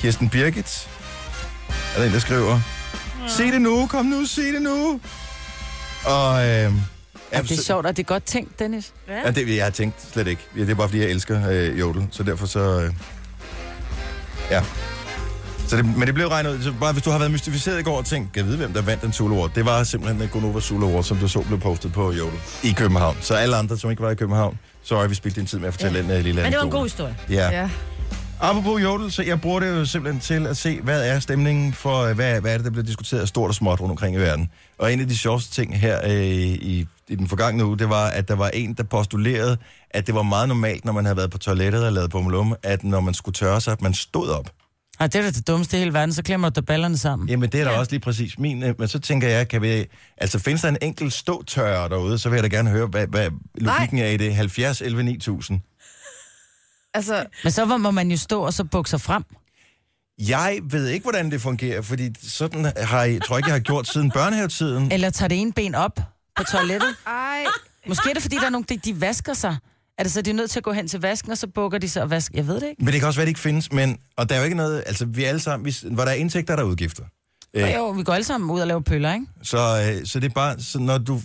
[0.00, 0.88] Kirsten Birgit.
[1.94, 2.60] Er der en, der skriver.
[3.28, 5.00] Se det nu, kom nu, se det nu.
[6.04, 8.92] Og øh, Ja, ja, det er så- sjovt, og det er godt tænkt, Dennis.
[9.08, 10.42] Ja, det jeg har tænkt slet ikke.
[10.56, 12.80] Ja, det er bare, fordi jeg elsker øh, Jodel, så derfor så...
[12.80, 12.92] Øh,
[14.50, 14.62] ja.
[15.68, 16.62] Så det, men det blev regnet ud.
[16.62, 18.72] Så bare hvis du har været mystificeret i går og tænkt, kan jeg vide, hvem
[18.72, 19.50] der vandt den Zulu Award?
[19.54, 22.72] Det var simpelthen den Gonova Zulu Award, som du så blev postet på Jodel i
[22.72, 23.16] København.
[23.20, 25.74] Så alle andre, som ikke var i København, sorry, vi spildte din tid med at
[25.74, 26.04] fortælle ja.
[26.04, 27.16] den uh, lille Men det var en god historie.
[27.30, 27.50] Ja.
[27.50, 27.70] Ja.
[28.40, 32.02] Apropos jodel, så jeg bruger det jo simpelthen til at se, hvad er stemningen for,
[32.02, 34.50] øh, hvad, hvad er det, der bliver diskuteret stort og småt rundt omkring i verden.
[34.78, 38.06] Og en af de sjoveste ting her øh, i, i den forgangne uge, det var,
[38.06, 39.56] at der var en, der postulerede,
[39.90, 42.84] at det var meget normalt, når man havde været på toilettet og lavet bummelum, at
[42.84, 44.50] når man skulle tørre sig, at man stod op.
[45.00, 47.28] Ej, det er da det dummeste i hele verden, så klemmer du da ballerne sammen.
[47.28, 47.78] Jamen, det er da ja.
[47.78, 48.62] også lige præcis min.
[48.62, 49.86] øh, Men så tænker jeg, kan vi...
[50.16, 53.30] Altså, findes der en enkelt ståtørrer derude, så vil jeg da gerne høre, hvad, hvad
[53.54, 54.34] logikken er i det.
[54.34, 55.60] 70, 11, 9000.
[56.94, 59.24] Altså, Men så må man jo stå og så bukke sig frem.
[60.18, 63.60] Jeg ved ikke, hvordan det fungerer, fordi sådan har jeg, tror jeg ikke, jeg har
[63.60, 64.92] gjort siden børnehavetiden.
[64.92, 66.00] Eller tager det ene ben op
[66.36, 66.94] på toilettet.
[67.06, 67.44] ej.
[67.86, 69.56] Måske er det, fordi der er nogle, de, de vasker sig.
[69.98, 71.78] Er det så, de er nødt til at gå hen til vasken, og så bukker
[71.78, 72.38] de sig og vasker?
[72.38, 72.84] Jeg ved det ikke.
[72.84, 73.72] Men det kan også være, det ikke findes.
[73.72, 74.84] Men, og der er jo ikke noget...
[74.86, 75.66] Altså, vi alle sammen...
[75.66, 77.04] Vi, hvor der er indtægter, der er udgifter.
[77.54, 77.74] Øh.
[77.74, 79.26] Jo, vi går alle sammen ud og laver pøller, ikke?
[79.42, 80.60] Så, øh, så det er bare...
[80.60, 81.20] Så når du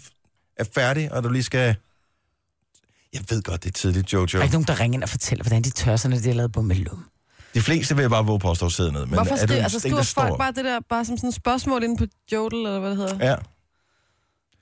[0.58, 1.76] er færdig, og du lige skal...
[3.14, 4.26] Jeg ved godt, det er tidligt, Jojo.
[4.26, 6.28] Der er ikke nogen, der ringer ind og fortæller, hvordan de tør sig, når de
[6.28, 7.06] har lavet bummelum.
[7.54, 9.00] De fleste vil jeg bare våge på at stå siddende.
[9.00, 11.84] Men Hvorfor er en altså, skriver folk bare det der, bare som sådan et spørgsmål
[11.84, 13.30] inde på Jodel, eller hvad det hedder?
[13.30, 13.36] Ja.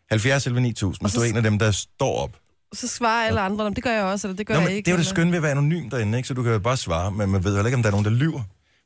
[0.10, 2.41] 70 11 9000, hvis du er en af dem, der står op.
[2.74, 4.76] Så svarer alle andre, "Nå, det gør jeg også, eller det gør Nå, jeg men
[4.76, 4.86] ikke.
[4.86, 6.28] det er jo det skønne ved at være anonym derinde, ikke?
[6.28, 8.06] så du kan jo bare svare, men man ved heller ikke, om der er nogen,
[8.06, 8.42] der lyver.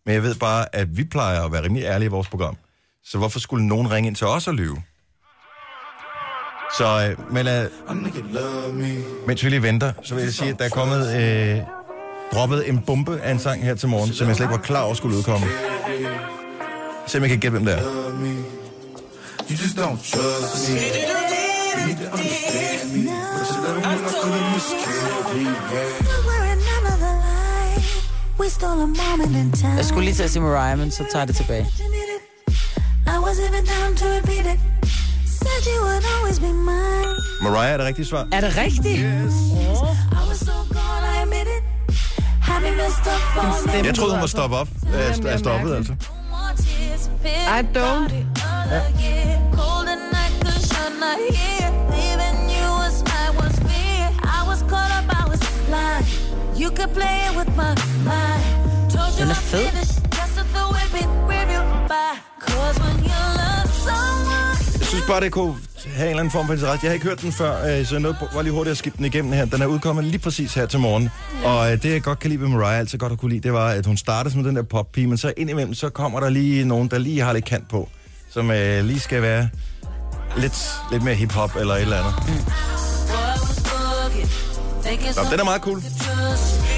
[0.06, 2.58] Men jeg ved bare, at vi plejer at være rimelig ærlige i vores program.
[3.06, 4.82] Så hvorfor skulle nogen ringe ind til os og lyve?
[6.78, 7.70] Så, øh, men øh,
[9.28, 11.60] mens vi lige venter, så vil jeg sige, at der er kommet øh,
[12.34, 14.82] droppet en bombe af en sang her til morgen, som jeg slet ikke var klar
[14.82, 15.48] over skulle udkomme.
[17.08, 17.82] Se om jeg kan gætte, hvem det er.
[19.50, 20.78] You just don't trust me.
[23.66, 26.28] But it's never when I could have miscarried, yeah.
[26.28, 27.92] We're another life.
[28.40, 29.76] We stole a moment in time.
[29.78, 31.68] Jeg skulle lige til at sige Mariah, men så tager jeg det tilbage.
[33.08, 34.60] I was even down to repeat it.
[35.26, 37.16] Said you would always be mine.
[37.42, 38.28] Mariah er det rigtige svar.
[38.32, 38.86] Er det rigtigt?
[38.86, 39.08] I
[40.30, 41.64] was so gone, I admit it.
[42.42, 43.88] Had me messed up for a minute.
[43.88, 44.68] Jeg troede, hun var stoppet op.
[44.94, 45.94] Er, er stoppet, altså.
[47.60, 48.12] I don't.
[49.56, 49.88] Cold
[56.62, 57.72] You could play it with my
[58.12, 58.44] mind.
[58.94, 59.66] Told you Den er I'm fed.
[59.70, 59.96] finished.
[60.18, 62.10] Just at the whipping review by.
[62.48, 64.80] Cause when you love someone.
[64.80, 66.80] Jeg synes bare, det kunne have en eller anden form for interesse.
[66.84, 68.98] Jeg har ikke hørt den før, øh, så jeg nåede bare lige hurtigt at skifte
[68.98, 69.46] den igennem her.
[69.46, 71.10] Den er udkommet lige præcis her til morgen.
[71.46, 73.54] Og øh, det, jeg godt kan lide ved Mariah, altid godt at kunne lide, det
[73.54, 76.66] var, at hun startede som den der poppige, men så indimellem, så kommer der lige
[76.66, 77.90] nogen, der lige har lidt kant på,
[78.34, 79.50] som øh, lige skal være
[80.38, 82.14] lidt, lidt mere hip-hop eller et eller andet.
[84.86, 85.80] Nå, den er meget cool.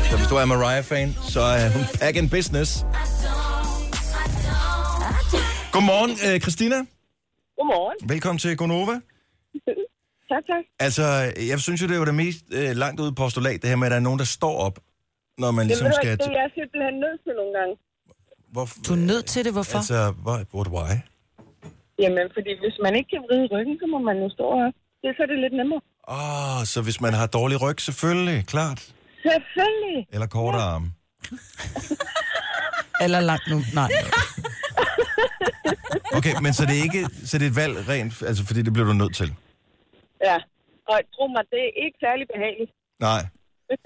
[0.09, 2.69] Så hvis du er Mariah-fan, så er hun back in business.
[5.75, 6.77] Godmorgen, øh, Christina.
[7.57, 7.97] Godmorgen.
[8.13, 8.95] Velkommen til Gonova.
[10.33, 10.63] Tak, tak.
[10.87, 11.05] Altså,
[11.51, 13.87] jeg synes jo, det er jo det mest øh, langt ude postulat, det her med,
[13.87, 14.75] at der er nogen, der står op,
[15.43, 16.11] når man ligesom skal...
[16.17, 17.73] det er jeg simpelthen nødt til nogle gange.
[18.55, 18.75] Hvorfor?
[18.87, 19.77] Du er nødt til det, hvorfor?
[19.81, 20.91] Altså, hvor, what, why?
[22.03, 24.73] Jamen, fordi hvis man ikke kan vride ryggen, så må man jo stå op.
[24.99, 25.81] Det er så er det lidt nemmere.
[26.07, 28.93] Åh, oh, så hvis man har dårlig ryg, selvfølgelig, klart.
[29.21, 30.07] Selvfølgelig.
[30.13, 30.91] Eller korte arme.
[33.03, 33.61] Eller langt nu?
[33.73, 33.89] Nej.
[36.17, 38.73] Okay, men så det er ikke så det er et valg rent, altså fordi det
[38.73, 39.29] bliver du nødt til?
[40.27, 40.37] Ja.
[40.91, 42.71] Og tro mig, det er ikke særlig behageligt.
[42.99, 43.21] Nej.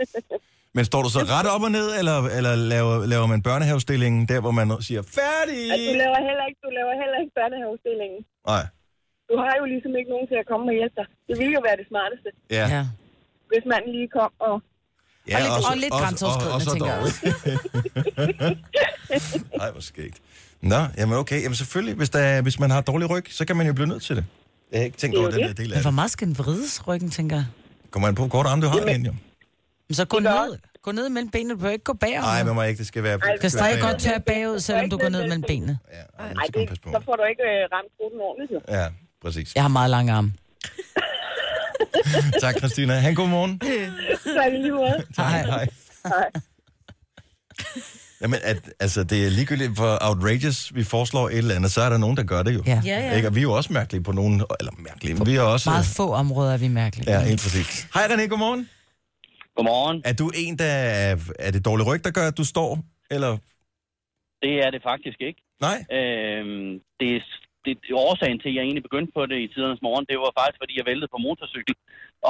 [0.75, 4.39] Men står du så ret op og ned, eller, eller laver, laver man børnehavestillingen der,
[4.45, 5.59] hvor man siger, færdig?
[5.73, 8.19] At du laver heller ikke, du laver heller ikke børnehavestillingen.
[8.51, 8.63] Nej.
[9.31, 11.07] Du har jo ligesom ikke nogen til at komme og hjælpe dig.
[11.29, 12.65] Det ville jo være det smarteste, Ja.
[12.75, 12.83] Ja.
[13.51, 14.55] hvis man lige kom og...
[15.31, 17.11] ja Og lidt- og lidt grænseoverskridende, tænker jeg jeg.
[19.61, 20.17] Ej, hvor skægt.
[20.61, 21.39] Nå, jamen okay.
[21.43, 23.87] Jamen selvfølgelig, hvis, der, er- hvis man har dårlig ryg, så kan man jo blive
[23.87, 24.25] nødt til det.
[24.71, 25.83] Jeg har ikke tænkt Det er over jo den der del af Men det.
[25.83, 27.45] hvor meget skal den vrides, ryggen, tænker jeg?
[27.91, 29.13] Kommer man på, hvor kort arm du har igen, jo?
[29.87, 30.57] Men så gå ned.
[30.81, 31.49] Gå ned mellem benene.
[31.53, 32.23] Du behøver ikke gå bagom.
[32.23, 32.77] Nej, man må ikke.
[32.77, 33.17] Det skal være...
[33.17, 35.79] Du kan stadig godt tørre bagud, selvom du går ned mellem benene.
[35.91, 36.89] Ja, ej, Ej, det skal man det, passe på.
[36.95, 38.59] så får du ikke øh, ramt ruten ordentligt, jo.
[38.77, 38.85] Ja,
[39.21, 39.55] præcis.
[39.55, 40.33] Jeg har meget lange arme.
[42.41, 42.93] Tak, Christina.
[42.93, 43.61] Han god morgen.
[44.43, 45.03] Er det lige måde.
[45.17, 45.43] Hej.
[45.43, 45.67] Hej.
[46.05, 46.29] Hej.
[48.21, 51.89] Jamen, at, altså, det er ligegyldigt for outrageous, vi foreslår et eller andet, så er
[51.89, 52.63] der nogen, der gør det jo.
[52.67, 52.81] Ja.
[52.85, 53.15] Ja, ja.
[53.15, 53.27] Ikke?
[53.27, 55.69] Og vi er jo også mærkelige på nogen, eller mærkelige, men vi er også...
[55.69, 57.11] Meget få områder er vi mærkelige.
[57.11, 57.87] Ja, helt præcis.
[57.93, 58.69] Hej René, godmorgen.
[59.55, 60.01] Godmorgen.
[60.05, 62.79] Er du en, der er, er det dårlig ryg, der gør, at du står?
[63.11, 63.37] Eller?
[64.41, 65.41] Det er det faktisk ikke.
[65.61, 65.77] Nej?
[65.97, 67.21] Øhm, det, er,
[67.65, 70.31] det, det årsagen til, at jeg egentlig begyndte på det i tidernes morgen, det var
[70.39, 71.75] faktisk, fordi jeg væltede på motorcykel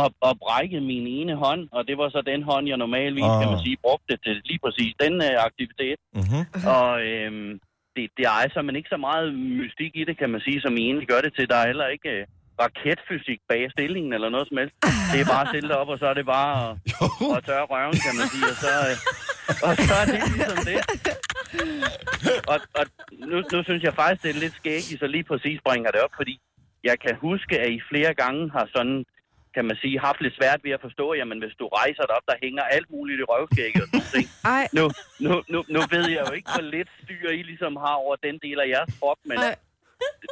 [0.02, 3.39] og, og brækkede min ene hånd, og det var så den hånd, jeg normalvis, Ah.
[3.41, 5.98] kan man sige, brugte til lige præcis den uh, aktivitet.
[6.17, 6.44] Mm-hmm.
[6.76, 7.52] Og øhm,
[7.96, 9.28] det, det er altså men ikke så meget
[9.60, 11.50] mystik i det, kan man sige, som I egentlig gør det til.
[11.52, 12.24] Der er heller ikke uh,
[12.63, 14.76] raketfysik bag stillingen eller noget som helst.
[15.12, 16.72] Det er bare at stille op, og så er det bare at,
[17.38, 18.48] at tørre røven, kan man sige.
[18.54, 18.96] Og så, uh,
[19.67, 20.80] og så er det ligesom det.
[22.54, 22.86] Og, og
[23.30, 26.14] nu, nu synes jeg faktisk, det er lidt skægt, så lige præcis bringer det op,
[26.20, 26.36] fordi
[26.84, 29.06] jeg kan huske, at I flere gange har sådan,
[29.56, 32.26] kan man sige, haft lidt svært ved at forstå, jamen hvis du rejser dig op,
[32.32, 34.26] der hænger alt muligt i røvskægget og sådan ting.
[34.58, 34.66] Ej.
[34.78, 34.86] Nu,
[35.26, 38.36] nu, nu, nu ved jeg jo ikke, hvor lidt styr I ligesom har over den
[38.46, 39.56] del af jeres krop, men Ej.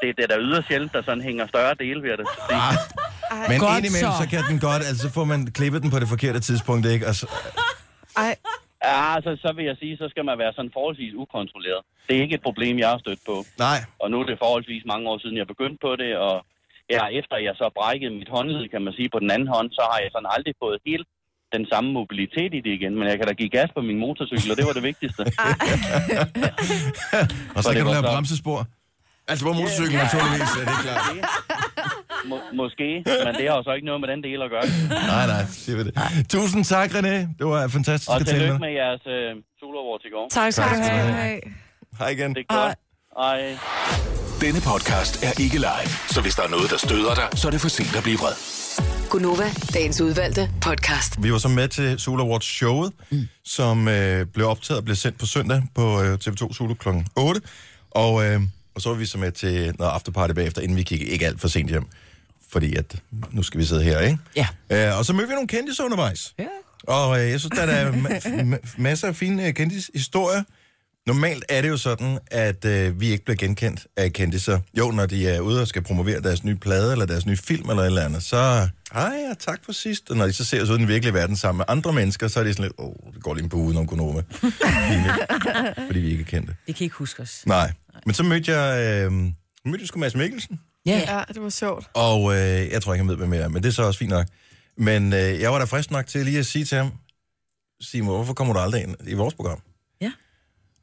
[0.02, 2.28] det, det er da yderst sjældent, der sådan hænger større dele ved det.
[3.50, 4.24] Men Godt indimellem, så.
[4.24, 7.08] så kan den godt, altså så får man klippet den på det forkerte tidspunkt, ikke?
[7.10, 7.26] Og så,
[8.18, 8.36] Ej,
[8.88, 11.82] Ja, så, så vil jeg sige, så skal man være sådan forholdsvis ukontrolleret.
[12.08, 13.36] Det er ikke et problem, jeg har stødt på.
[13.66, 16.36] nej, Og nu er det forholdsvis mange år siden, jeg begyndte på det, og
[16.96, 19.82] ja, efter jeg så brækkede mit håndled, kan man sige, på den anden hånd, så
[19.92, 21.08] har jeg sådan aldrig fået helt
[21.56, 22.94] den samme mobilitet i det igen.
[23.00, 25.22] Men jeg kan da give gas på min motorcykel, og det var det vigtigste.
[27.56, 28.60] og så det kan du lave så- bremsespor.
[29.32, 31.04] Altså på motorcyklen, naturligvis, ja, det er klart.
[32.26, 34.66] Må, måske, men det har jo så ikke noget med den del at gøre.
[35.14, 35.94] Nej, nej, siger vi det.
[36.30, 37.08] Tusind tak, René.
[37.40, 38.72] Det var fantastisk Og at tale tillykke med.
[38.82, 39.30] jeres øh,
[39.60, 40.28] solaward i går.
[40.32, 41.12] Tak skal du have.
[41.12, 41.42] ej.
[42.00, 42.36] Hej igen.
[42.36, 42.78] Det er godt.
[43.20, 43.58] Ej.
[44.42, 47.52] Denne podcast er ikke live, så hvis der er noget, der støder dig, så er
[47.52, 48.36] det for sent at blive vred.
[49.10, 51.24] Gunova, dagens udvalgte podcast.
[51.24, 53.28] Vi var så med til Soul Awards showet, mm.
[53.46, 56.88] som øh, blev optaget og blev sendt på søndag på øh, TV2 Zulu kl.
[57.16, 57.42] 8.
[57.92, 58.40] Og, øh,
[58.76, 61.42] og så var vi så med til noget afterparty bagefter, inden vi kiggede ikke alt
[61.42, 61.86] for sent hjem.
[62.52, 62.96] Fordi at
[63.32, 64.18] nu skal vi sidde her, ikke?
[64.36, 64.48] Ja.
[64.72, 66.34] Øh, og så mødte vi nogle kendte undervejs.
[66.40, 66.46] Ja.
[66.84, 70.44] Og øh, jeg synes, der er ma- ma- masser af fine øh, kendte historier.
[71.08, 74.60] Normalt er det jo sådan, at øh, vi ikke bliver genkendt af kendtiser.
[74.78, 77.70] Jo, når de er ude og skal promovere deres nye plade, eller deres nye film,
[77.70, 78.68] eller et eller andet, så...
[78.94, 80.10] Hej, ja, tak for sidst.
[80.10, 82.28] Og når de så ser os ud i den virkelige verden sammen med andre mennesker,
[82.28, 84.22] så er de sådan lidt, åh, det går lige en på uden om Gunova.
[85.88, 86.56] Fordi vi ikke er kendte.
[86.68, 87.44] Det kan ikke huske os.
[87.46, 87.72] Nej.
[88.06, 89.32] Men så mødte jeg, øh, mødte
[89.80, 90.60] jeg sgu Mads Mikkelsen.
[90.86, 90.98] Ja.
[91.18, 91.88] Ja, det var sjovt.
[91.94, 92.40] Og øh,
[92.72, 94.28] jeg tror ikke, han ved, hvem jeg er, men det er så også fint nok.
[94.78, 96.92] Men øh, jeg var da frisk nok til lige at sige til ham,
[97.82, 99.60] Simon, hvorfor kommer du aldrig ind i vores program?
[100.02, 100.12] Ja.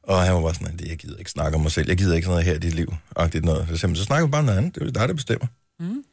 [0.03, 2.25] Og han var bare sådan, jeg gider ikke snakke om mig selv, jeg gider ikke
[2.25, 2.93] sådan noget her i dit liv.
[3.15, 3.67] Agtigt noget.
[3.79, 5.47] Så, så snakker vi bare om noget andet, det er dig, der bestemmer.
[5.79, 6.03] Mm.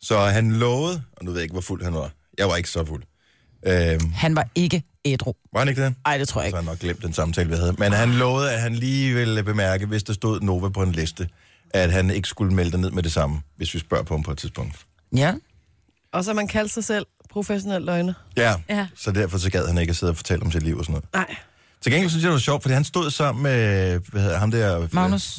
[0.00, 2.10] Så han lovede, og nu ved jeg ikke, hvor fuld han var.
[2.38, 3.02] Jeg var ikke så fuld.
[3.66, 5.32] Øhm, Han var ikke ædru.
[5.52, 5.94] var han ikke det?
[6.06, 6.56] Ej, det tror jeg Så ikke.
[6.56, 7.72] har jeg nok glemt den samtale, vi havde.
[7.78, 11.28] Men han lovede, at han lige ville bemærke, hvis der stod Nova på en liste,
[11.74, 14.22] at han ikke skulle melde dig ned med det samme, hvis vi spørger på ham
[14.22, 14.76] på et tidspunkt.
[15.16, 15.34] Ja.
[16.12, 18.12] Og så man kaldt sig selv professionel løgner.
[18.36, 18.86] Ja, Ja.
[18.96, 20.92] så derfor så gad han ikke at sidde og fortælle om sit liv og sådan
[20.92, 21.28] noget.
[21.28, 21.36] Nej.
[21.82, 24.50] Til gengæld synes jeg, det var sjovt, fordi han stod sammen med, hvad hedder ham
[24.50, 24.88] der?
[24.92, 25.38] Magnus.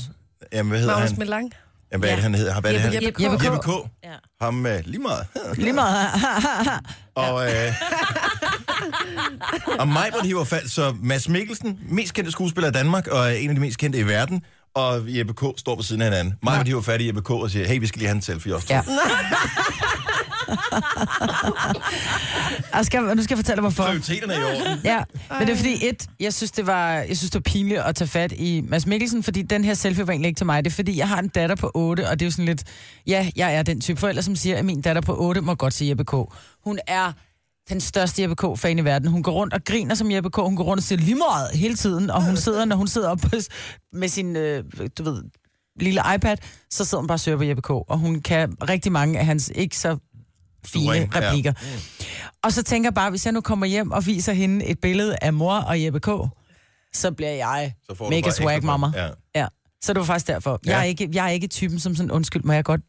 [0.54, 1.20] Jamen, hvad hedder Magnus han?
[1.20, 1.52] Melang.
[1.92, 2.62] Jamen, hvad er det, han hedder?
[2.62, 2.94] Hvad er det, han?
[2.94, 3.24] Jeppe K.
[3.24, 3.44] Jeppe K.
[3.44, 3.70] Jeppe K.
[4.04, 4.10] Ja.
[4.42, 5.28] Ham med lige meget.
[5.58, 6.08] Lige meget.
[7.16, 7.52] Og, øh,
[9.80, 13.32] og mig var hiver fald, så Mads Mikkelsen, mest kendte skuespiller i Danmark, og er
[13.32, 14.42] en af de mest kendte i verden,
[14.76, 15.44] og Jeppe K.
[15.58, 16.34] står ved siden af hinanden.
[16.44, 17.30] Mig var hiver fat i Jeppe K.
[17.30, 18.68] og siger, hey, vi skal lige have en selfie også.
[18.70, 18.82] Ja.
[22.76, 23.84] Jeg skal, nu skal jeg fortælle dig, hvorfor.
[23.84, 24.80] Prioriteterne er i orden.
[24.84, 27.80] Ja, men det er fordi, et, jeg synes, det var, jeg synes, det var pinligt
[27.80, 30.66] at tage fat i Mads Mikkelsen, fordi den her selfie var egentlig ikke til mig.
[30.66, 32.64] Det er fordi, jeg har en datter på 8, og det er jo sådan lidt,
[33.08, 35.74] ja, jeg er den type forælder, som siger, at min datter på 8 må godt
[35.74, 36.14] se Jeppe K.
[36.64, 37.12] Hun er
[37.70, 39.08] den største Jeppe K-fan i verden.
[39.08, 40.36] Hun går rundt og griner som Jeppe K.
[40.36, 43.10] Hun går rundt og siger lige meget hele tiden, og hun sidder, når hun sidder
[43.10, 43.20] op
[43.94, 44.64] med sin, øh,
[44.98, 45.24] du ved,
[45.80, 46.38] lille iPad,
[46.70, 47.70] så sidder hun bare og søger på Jeppe K.
[47.70, 49.98] Og hun kan rigtig mange af hans ikke så
[50.66, 51.08] fine ja.
[51.16, 51.54] replikker.
[52.44, 55.16] Og så tænker jeg bare, hvis jeg nu kommer hjem og viser hende et billede
[55.22, 56.10] af mor og Jeppe K.,
[56.94, 58.92] så bliver jeg Så mega swag mamma.
[58.96, 59.10] Ja.
[59.36, 59.48] Ja.
[59.82, 60.60] Så det var faktisk derfor.
[60.66, 60.72] Ja.
[60.72, 62.82] Jeg, er ikke, jeg er ikke typen som sådan, undskyld, må jeg godt,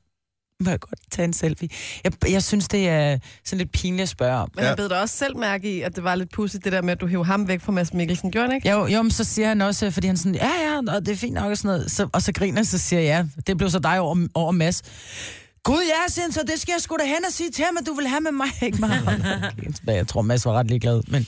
[0.65, 1.69] må jeg godt tage en selfie?
[2.05, 4.49] Jeg, jeg synes, det er sådan lidt pinligt at spørge om.
[4.55, 4.69] Men Ja.
[4.69, 6.93] han bed dig også selv mærke i, at det var lidt pudsigt, det der med,
[6.93, 8.31] at du hævde ham væk fra Mads Mikkelsen.
[8.31, 8.71] Gjorde han ikke?
[8.71, 11.17] Jo, jo, men så siger han også, fordi han sådan, ja, ja, og det er
[11.17, 11.91] fint nok og sådan noget.
[11.91, 14.53] Så, og så griner han, så siger jeg, ja, det blev så dig over, over
[14.53, 14.83] Mads.
[15.63, 17.87] Gud, ja, siger så det skal jeg sgu da hen og sige til ham, at
[17.87, 19.01] du vil have med mig, ikke mig.
[19.07, 21.27] Okay, jeg tror, Mads var ret ligeglad, men...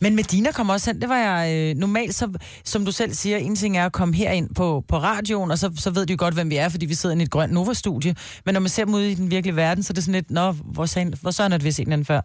[0.00, 2.28] Men Medina kom også hen, det var jeg øh, normalt, så,
[2.64, 5.70] som du selv siger, en ting er at komme herind på, på radioen, og så,
[5.76, 8.14] så ved de jo godt, hvem vi er, fordi vi sidder i et grønt Nova-studie.
[8.44, 10.30] Men når man ser dem ude i den virkelige verden, så er det sådan lidt,
[10.30, 12.20] nå, hvor, sagde, hvor så er det vist en anden før.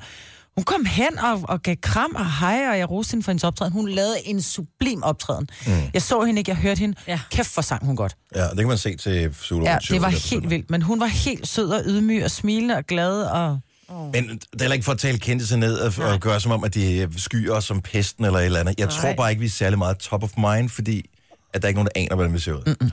[0.56, 3.44] Hun kom hen og, og gav kram og hej, og jeg roste hende for hendes
[3.44, 3.74] optræden.
[3.74, 5.48] Hun lavede en sublim optræden.
[5.68, 5.74] Mm.
[5.94, 6.96] Jeg så hende ikke, jeg hørte hende.
[7.08, 7.20] Ja.
[7.32, 8.16] Kæft, for sang hun godt.
[8.36, 9.66] ja, det kan man se til Zulu.
[9.66, 10.70] Ja, det var helt vildt.
[10.70, 13.24] Men hun var helt sød og ydmyg og smilende og glad.
[13.24, 13.60] Og...
[13.90, 16.52] Men det er heller ikke for at tale kendte sig ned og, og gøre som
[16.52, 18.76] om, at de skyer os som pesten eller et eller andet.
[18.80, 18.96] Jeg Nej.
[19.02, 21.10] tror bare ikke, vi er særlig meget top of mind, fordi
[21.54, 22.76] at der er ikke nogen, der aner, hvordan vi ser ud.
[22.82, 22.92] Mm-mm.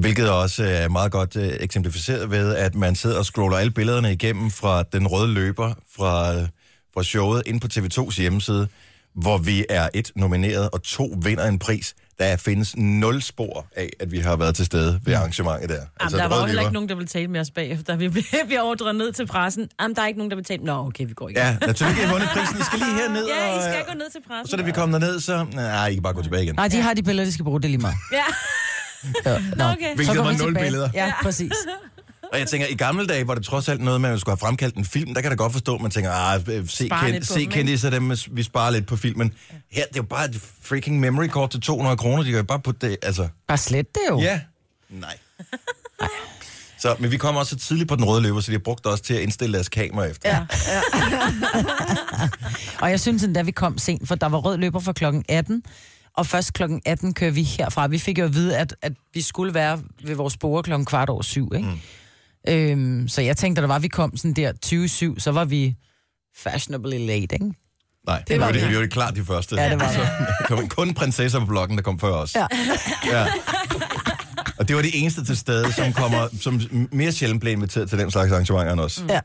[0.00, 4.12] Hvilket også er meget godt øh, eksemplificeret ved, at man sidder og scroller alle billederne
[4.12, 6.34] igennem fra den røde løber fra,
[6.94, 8.68] fra showet ind på TV2's hjemmeside,
[9.14, 11.94] hvor vi er et nomineret og to vinder en pris.
[12.18, 15.74] Der findes nul spor af, at vi har været til stede ved arrangementet der.
[15.74, 17.96] Jamen, altså, der var jo heller ikke nogen, der ville tale med os bagefter.
[17.96, 19.68] Vi blev, vi ordret ned til pressen.
[19.80, 20.62] Jamen, der er ikke nogen, der vil tale.
[20.64, 21.36] Nå, okay, vi går igen.
[21.38, 22.58] Ja, naturligvis har vundet prisen.
[22.60, 23.26] I skal lige herned.
[23.26, 24.42] Ja, I og, skal gå ned til pressen.
[24.44, 25.46] og så da vi kom derned, så...
[25.52, 26.54] Nej, I kan bare gå tilbage igen.
[26.54, 27.96] Nej, de har de billeder, de skal bruge, det lige meget.
[28.12, 28.24] Ja.
[29.26, 29.64] Ja, nå.
[29.72, 29.94] Okay.
[29.94, 30.64] Hvilket Så går var vi nul tilbage.
[30.64, 30.90] billeder.
[30.94, 31.52] Ja, præcis.
[32.34, 34.32] Og jeg tænker, i gamle dage var det trods alt noget med, at man skulle
[34.32, 35.14] have fremkaldt en film.
[35.14, 37.50] Der kan jeg da godt forstå, at man tænker, ah, se, Spare kend, se dem,
[37.50, 39.32] kendte dem, vi sparer lidt på filmen.
[39.70, 42.22] Her, det er jo bare et freaking memory card til 200 kroner.
[42.22, 43.28] De kan jo bare putte det, altså...
[43.48, 44.20] Bare slet det jo.
[44.20, 44.40] Ja.
[44.90, 45.16] Nej.
[46.78, 48.86] Så, men vi kom også så tidligt på den røde løber, så de har brugt
[48.86, 50.28] også til at indstille deres kamera efter.
[50.28, 50.80] Ja, ja.
[52.82, 55.62] Og jeg synes endda, vi kom sent, for der var rød løber fra klokken 18,
[56.16, 57.86] og først klokken 18 kører vi herfra.
[57.86, 61.08] Vi fik jo at vide, at, at vi skulle være ved vores bord klokken kvart
[61.08, 61.68] over syv, ikke?
[61.68, 61.78] Mm.
[62.48, 64.52] Øhm, så jeg tænkte, at der var, vi kom sådan der
[65.16, 65.74] 20-7, så var vi
[66.36, 67.52] fashionably late, ikke?
[68.06, 68.68] Nej, det var var det, vi.
[68.68, 69.56] vi var det klart de første.
[69.56, 69.98] Ja, det var så,
[70.38, 72.34] der kom kun prinsesser på bloggen, der kom før os.
[72.34, 72.46] Ja.
[73.06, 73.26] ja.
[74.58, 76.60] Og det var de eneste til stede, som, kommer, som
[76.92, 79.04] mere sjældent blev inviteret til den slags arrangementer end os.
[79.08, 79.20] Ja.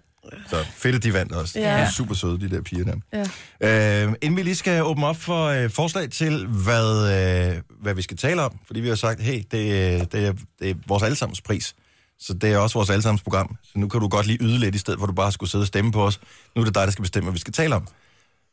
[0.47, 1.59] Så fedt, at de vandt også.
[1.59, 1.65] Ja.
[1.65, 3.25] De er super søde, de der piger der.
[3.61, 4.05] Ja.
[4.05, 7.11] Øh, inden vi lige skal åbne op for øh, forslag til, hvad,
[7.51, 10.33] øh, hvad vi skal tale om, fordi vi har sagt, hey, det, øh, det, er,
[10.59, 11.75] det er vores allesammens pris.
[12.19, 13.57] Så det er også vores allesammens program.
[13.63, 15.49] Så nu kan du godt lige yde lidt, i stedet for at du bare skulle
[15.49, 16.19] sidde og stemme på os.
[16.55, 17.87] Nu er det dig, der skal bestemme, hvad vi skal tale om.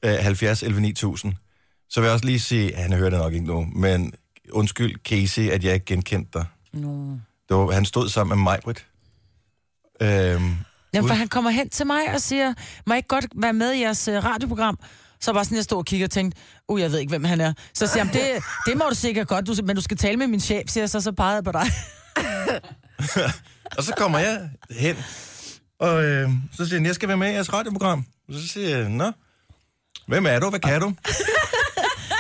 [0.05, 1.35] Øh, 70 11 9000.
[1.91, 4.13] Så vil jeg også lige sige, han hører det nok ikke nu, men
[4.53, 6.45] undskyld, Casey, at jeg ikke genkendte dig.
[6.73, 7.11] No.
[7.49, 8.87] Det var, han stod sammen med mig, Britt.
[10.01, 10.57] Øhm,
[10.95, 12.55] Jamen, for han kommer hen til mig og siger,
[12.87, 14.79] må jeg ikke godt være med i jeres uh, radioprogram?
[15.21, 17.41] Så var sådan, jeg stod og kiggede og tænkte, uh, jeg ved ikke, hvem han
[17.41, 17.53] er.
[17.75, 18.23] Så siger han, det,
[18.67, 20.91] det må du sikkert godt, du, men du skal tale med min chef, siger jeg
[20.91, 21.67] så, så pegede jeg på dig.
[23.79, 24.97] Og så kommer jeg hen,
[25.81, 28.05] og øh, så siger han, jeg skal være med i jeres radioprogram.
[28.29, 29.11] Og så siger jeg, nå,
[30.09, 30.95] hvem er du, hvad kan du?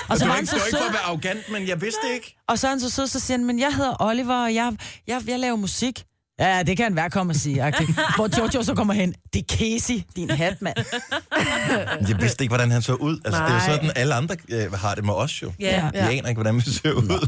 [0.08, 2.00] Og så det var han ikke, så ikke for at være arrogant, men jeg vidste
[2.14, 2.36] ikke.
[2.48, 4.76] og så er han så sød, så siger han, men jeg hedder Oliver, og jeg,
[5.06, 6.04] jeg, jeg laver musik.
[6.40, 7.62] Ja, det kan han være komme og sige.
[7.62, 7.90] agtigt.
[8.16, 10.76] Hvor Jojo så kommer hen, det er Casey, din hat, mand.
[12.08, 13.20] Jeg vidste ikke, hvordan han så ud.
[13.24, 13.66] Altså, det er jo Nej.
[13.74, 15.52] sådan, alle andre øh, har det med os jo.
[15.60, 15.90] Ja.
[15.92, 17.26] Vi aner ikke, hvordan vi ser ud.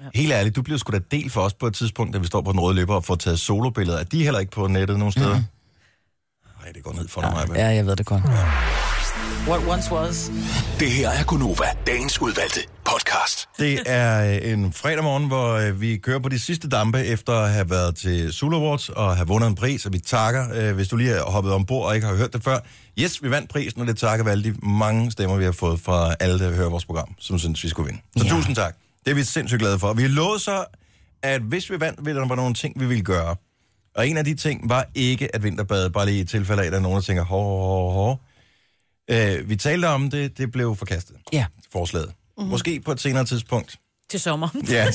[0.00, 0.06] Ej.
[0.14, 2.40] Helt ærligt, du bliver sgu da del for os på et tidspunkt, da vi står
[2.42, 3.98] på den røde løber og får taget solobilleder.
[3.98, 5.28] Er de heller ikke på nettet nogen steder?
[6.62, 7.56] Nej, det går ned for mig.
[7.56, 8.22] Ja, jeg ved det godt.
[9.48, 10.30] What once was.
[10.80, 13.48] Det her er Gunova, dagens udvalgte podcast.
[13.58, 17.32] Det er øh, en fredag morgen, hvor øh, vi kører på de sidste dampe efter
[17.32, 20.74] at have været til Zulu Awards og have vundet en pris, og vi takker, øh,
[20.74, 22.58] hvis du lige har hoppet ombord og ikke har hørt det før.
[22.98, 25.80] Yes, vi vandt prisen, og det takker vi alle de mange stemmer, vi har fået
[25.80, 28.02] fra alle, der hører vores program, som synes, vi skulle vinde.
[28.16, 28.30] Så Ja.
[28.30, 28.76] tusind tak.
[29.08, 29.92] Det er vi sindssygt glade for.
[29.92, 30.64] Vi har lovet så,
[31.22, 33.36] at hvis vi vandt, ville der være nogle ting, vi ville gøre.
[33.96, 36.72] Og en af de ting var ikke at vinterbade, bare lige i tilfælde af, at
[36.72, 38.20] der er nogen, der tænker, hår, hår, hår.
[39.10, 41.46] Øh, vi talte om det, det blev forkastet, Ja.
[41.72, 42.08] forslaget.
[42.08, 42.50] Mm-hmm.
[42.50, 43.76] Måske på et senere tidspunkt.
[44.10, 44.48] Til sommer.
[44.70, 44.86] Ja,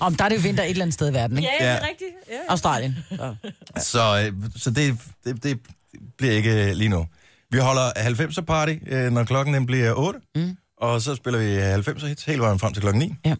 [0.00, 1.48] Om der er det jo vinter et eller andet sted i verden, ikke?
[1.60, 1.72] Ja, Ja.
[1.74, 2.10] det er rigtigt.
[2.30, 2.34] Ja.
[2.48, 2.96] Australien.
[3.10, 3.34] Så.
[3.76, 5.60] så, øh, så det, det, det
[6.18, 7.06] bliver ikke lige nu.
[7.50, 10.56] Vi holder 90'er party, øh, når klokken den bliver 8, mm.
[10.82, 13.34] Og så spiller vi 90'er hits hele vejen frem til klokken 9, Ja.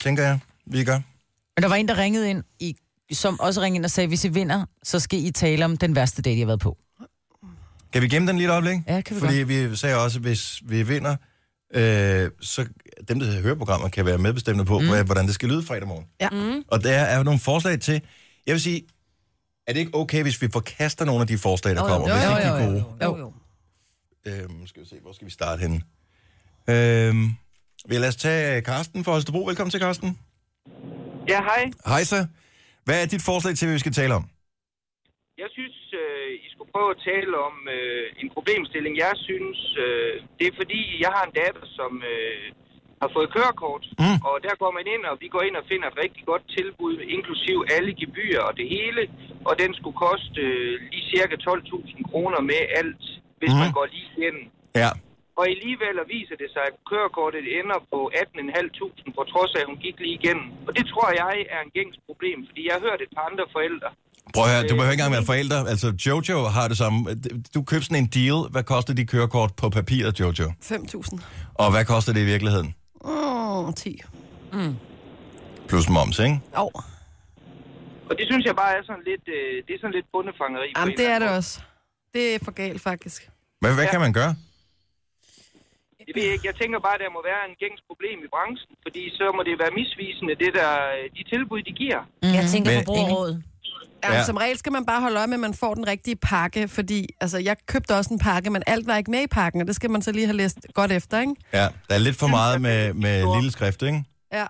[0.00, 0.94] tænker jeg, vi gør.
[1.56, 2.76] Men der var en, der ringede ind, i,
[3.12, 5.94] som også ringede ind og sagde, hvis I vinder, så skal I tale om den
[5.94, 6.78] værste date, I har været på.
[7.92, 8.78] Kan vi gemme den lige et øjeblik?
[8.88, 11.16] Ja, kan vi Fordi vi sagde også, at hvis vi vinder,
[11.74, 12.66] øh, så
[13.08, 14.86] dem, der hører programmet, kan være medbestemmende på, mm.
[15.04, 16.04] hvordan det skal lyde fredag morgen.
[16.20, 16.28] Ja.
[16.30, 16.62] Mm.
[16.68, 18.00] Og der er jo nogle forslag til,
[18.46, 18.82] jeg vil sige,
[19.66, 21.92] er det ikke okay, hvis vi forkaster nogle af de forslag, der Jo, jo.
[21.92, 23.04] kommer, hvis Jo, ikke de er jo, jo, gode?
[23.04, 23.18] jo.
[23.18, 23.32] jo.
[24.26, 25.80] Øhm, skal vi se, hvor skal vi starte henne?
[26.72, 27.24] Øhm,
[27.88, 29.40] vi lad os tage Karsten fra Holstebro.
[29.50, 30.10] Velkommen til, Karsten.
[31.32, 31.62] Ja, hej.
[31.92, 32.20] Hej så.
[32.86, 34.24] Hvad er dit forslag til, hvad vi skal tale om?
[35.42, 38.92] Jeg synes, øh, I skulle prøve at tale om øh, en problemstilling.
[39.06, 42.44] Jeg synes, øh, det er fordi, jeg har en datter, som øh,
[43.02, 44.18] har fået kørekort, Mm.
[44.28, 46.94] og der går man ind, og vi går ind og finder et rigtig godt tilbud,
[47.16, 49.02] inklusiv alle gebyrer og det hele,
[49.48, 53.02] og den skulle koste øh, lige cirka 12.000 kroner med alt,
[53.40, 53.60] hvis Mm.
[53.62, 54.44] man går lige igennem.
[54.82, 54.90] Ja.
[55.38, 59.78] Og alligevel viser det sig, at kørekortet ender på 18.500, på trods af, at hun
[59.86, 60.46] gik lige igennem.
[60.68, 63.46] Og det tror jeg er en gængs problem, fordi jeg har hørt et par andre
[63.56, 63.90] forældre,
[64.34, 65.58] Prøv at høre, du behøver ikke engang være forældre.
[65.72, 66.98] Altså, Jojo har det samme.
[67.54, 68.38] Du købte sådan en deal.
[68.54, 70.46] Hvad koster de kørekort på papiret, Jojo?
[70.62, 71.20] 5.000.
[71.54, 72.68] Og hvad koster det i virkeligheden?
[73.04, 74.00] Mm, 10.
[75.68, 76.40] Plus moms, ikke?
[76.58, 76.70] Jo.
[78.08, 80.68] Og det synes jeg bare er sådan lidt, øh, det er sådan lidt bundefangeri.
[80.76, 81.60] Jamen, en det er det også.
[82.14, 83.30] Det er for galt, faktisk.
[83.60, 83.90] Hvad, hvad Ja.
[83.90, 84.34] kan man gøre?
[86.08, 86.46] Det ved jeg ikke.
[86.50, 89.40] Jeg tænker bare, at der må være en gængs problem i branchen, fordi så må
[89.48, 92.00] det være misvisende, det der, øh, de tilbud, de giver.
[92.38, 93.36] Jeg tænker Men- forbrugerrådet.
[94.04, 94.16] Ja, Ja.
[94.16, 94.22] ja.
[94.30, 97.00] Som regel skal man bare holde øje med, at man får den rigtige pakke, fordi
[97.22, 99.74] altså, jeg købte også en pakke, men alt var ikke med i pakken, og det
[99.78, 101.34] skal man så lige have læst godt efter, ikke?
[101.58, 104.00] Ja, der er lidt for meget med, med lille skrift, ikke?
[104.38, 104.46] Ja.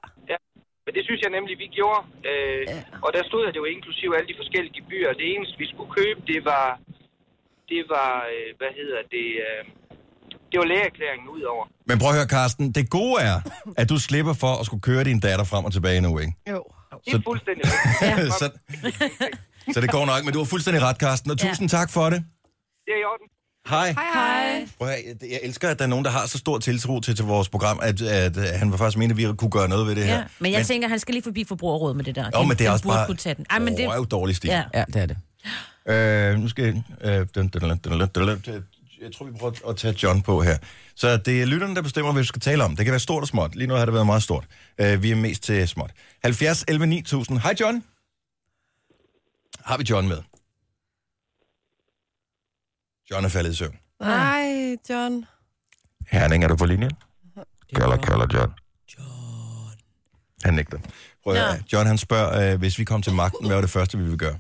[0.84, 2.00] Men det synes jeg nemlig, vi gjorde.
[2.30, 2.62] Øh,
[3.06, 5.12] Og der stod, at det var inklusive alle de forskellige gebyrer.
[5.20, 6.66] Det eneste, vi skulle købe, det var,
[7.72, 9.62] det var øh, hvad hedder det, øh,
[10.52, 11.64] det var lægeerklæringen ud over.
[11.86, 12.72] Men prøv at høre, Carsten.
[12.72, 13.40] Det gode er,
[13.76, 16.32] at du slipper for at skulle køre din datter frem og tilbage nu, ikke?
[16.50, 16.64] Jo.
[17.06, 17.64] Det er fuldstændig
[18.40, 18.50] så,
[19.72, 21.30] så det går nok, men du har fuldstændig ret, Carsten.
[21.30, 21.48] Og Ja.
[21.48, 22.24] tusind tak for det.
[22.86, 23.26] Det er i orden.
[23.68, 23.92] Hej.
[23.92, 24.68] Hej, hej.
[24.78, 27.16] Prøv at høre, jeg- elsker, at der er nogen, der har så stor tiltro til,
[27.16, 29.86] til vores program, at, at, at han var faktisk mente, at vi kunne gøre noget
[29.86, 30.14] ved det her.
[30.16, 30.64] Ja, men jeg men...
[30.66, 32.30] tænker, han skal lige forbi forbrugerrådet med det der.
[32.34, 33.46] Jo, men det er også bare Kunne tage den.
[33.50, 33.88] Ej, men det...
[33.88, 34.48] røv dårlig stil.
[34.50, 34.62] Ja.
[34.74, 35.16] Ja, det er det.
[36.34, 36.82] Øh, nu skal jeg...
[37.00, 37.26] Øh,
[39.00, 40.58] jeg tror, vi prøver at tage John på her.
[40.94, 42.76] Så det er lytterne, der bestemmer, hvad vi skal tale om.
[42.76, 43.54] Det kan være stort og småt.
[43.54, 44.46] Lige nu har det været meget stort.
[44.78, 45.90] Øh, vi er mest til småt.
[46.22, 47.38] 70 11 9000.
[47.38, 47.84] Hej John.
[49.64, 50.22] Har vi John med?
[53.10, 53.78] John er faldet i søvn.
[54.00, 55.24] Nej, John.
[56.08, 56.92] Herning, er du på linjen?
[57.76, 58.52] Kalder, kalder John.
[60.44, 60.78] Han nægter.
[61.22, 61.62] Prøv at høre.
[61.72, 64.18] John, han spørger, øh, hvis vi kom til magten, hvad var det første, vi ville
[64.18, 64.38] gøre?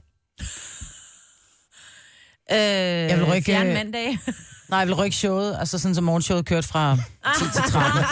[2.52, 3.44] Øh, Jeg vil rykke...
[3.52, 4.18] Fjern mandag.
[4.70, 6.96] Nej, jeg vil rykke showet, altså sådan som morgenshowet kørte fra
[7.38, 8.02] 10 til 13.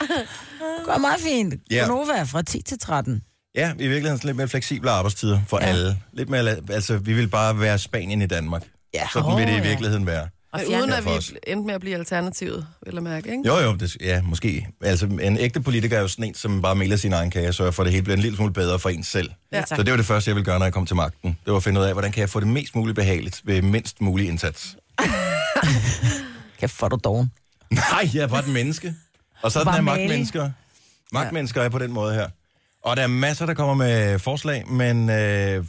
[0.00, 1.54] Det går meget fint.
[1.70, 1.76] Ja.
[1.76, 1.88] Yeah.
[1.88, 3.22] Gonova fra 10 til 13.
[3.54, 5.66] Ja, i virkeligheden sådan lidt mere fleksible arbejdstider for ja.
[5.66, 5.98] alle.
[6.12, 8.62] Lidt mere, altså, vi vil bare være Spanien i Danmark.
[8.94, 9.06] Ja.
[9.12, 9.62] Sådan Åh, vil det i ja.
[9.62, 10.28] virkeligheden være.
[10.64, 11.32] Og Ja, uden at vi os.
[11.46, 13.42] endte med at blive alternativet, vil jeg mærke, ikke?
[13.46, 14.66] Jo, jo, det, ja, måske.
[14.82, 17.54] Altså, en ægte politiker er jo sådan en, som bare melder sin egen kage og
[17.54, 19.30] sørger for, at det hele bliver en lille smule bedre for en selv.
[19.52, 21.30] Ja, Så det var det første, jeg ville gøre, når jeg kom til magten.
[21.44, 23.62] Det var at finde ud af, hvordan kan jeg få det mest muligt behageligt ved
[23.62, 24.76] mindst mulig indsats.
[26.60, 27.30] Kan få du doven.
[27.70, 28.94] Nej, jeg er bare et menneske.
[29.42, 30.02] Og sådan Bare er maling.
[30.08, 30.50] magtmennesker.
[31.12, 32.28] Magtmennesker er på den måde her.
[32.84, 35.64] Og der er masser, der kommer med forslag, men øh,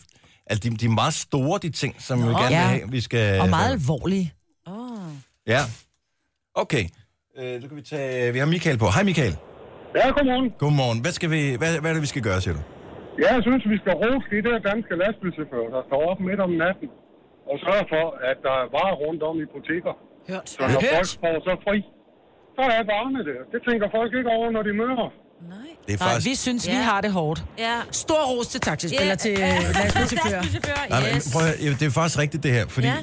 [0.49, 2.67] altså, de, de er meget store, de ting, som vi gerne vil Ja.
[2.67, 3.39] have, vi skal...
[3.41, 4.33] Og meget alvorlige.
[5.53, 5.61] Ja.
[6.63, 6.83] Okay.
[7.39, 8.33] Øh, så kan vi tage...
[8.33, 8.87] Vi har Michael på.
[8.95, 9.35] Hej Michael.
[9.99, 10.47] Ja, godmorgen.
[10.63, 10.99] Godmorgen.
[11.03, 12.61] Hvad, skal vi, hvad, hvad er det, vi skal gøre, siger du?
[13.23, 16.51] Ja, jeg synes, vi skal rose de der danske lastbilchauffører, der står op midt om
[16.63, 16.87] natten
[17.51, 19.93] og sørger for, at der er varer rundt om i butikker.
[20.29, 20.45] Hørt.
[20.49, 21.77] Så når folk får så fri,
[22.57, 23.39] så er varerne der.
[23.53, 25.07] Det tænker folk ikke over, når de møder.
[25.87, 26.27] Det er Nej, faktisk...
[26.29, 26.81] vi synes, vi Ja.
[26.91, 27.39] har det hårdt.
[27.67, 27.77] Ja.
[28.03, 29.15] Stor ros til taxispiller Ja.
[29.25, 30.43] til øh, lastbilchauffører.
[30.93, 31.33] Nej, men yes.
[31.33, 32.93] prøv at, høre, det er faktisk rigtigt det her, fordi Ja.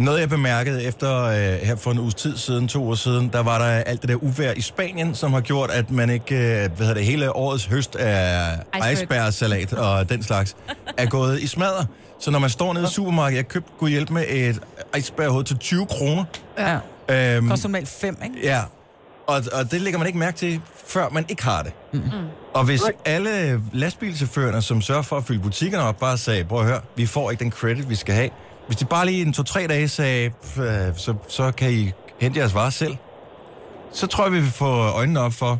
[0.00, 3.42] Noget jeg bemærkede efter øh, her for en uges tid siden, to år siden, der
[3.42, 6.40] var der alt det der uvær i Spanien, som har gjort, at man ikke, øh,
[6.76, 8.92] hvad hedder det, hele årets høst af Iceberg.
[8.92, 10.56] icebergsalat og den slags,
[10.96, 11.84] er gået i smadder.
[12.20, 14.60] Så når man står nede i supermarkedet, jeg købte Gud hjælp med et
[14.96, 16.24] iceberghoved til 20 kroner.
[16.58, 17.36] Ja.
[17.36, 18.36] Øhm, Koster normalt 5, ikke?
[18.42, 18.60] Ja,
[19.26, 21.72] og, og det lægger man ikke mærke til, før man ikke har det.
[21.92, 22.00] Mm.
[22.54, 26.66] Og hvis alle lastbilchaufførerne, som sørger for at fylde butikkerne op, bare sagde, prøv at
[26.66, 28.30] høre, vi får ikke den credit, vi skal have.
[28.70, 31.92] Hvis de bare lige en to-tre dage sagde, "Pff, øh, så, så kan I
[32.22, 32.96] hente jeres varer selv,
[33.92, 35.52] så tror jeg, vi vil få øjnene op for,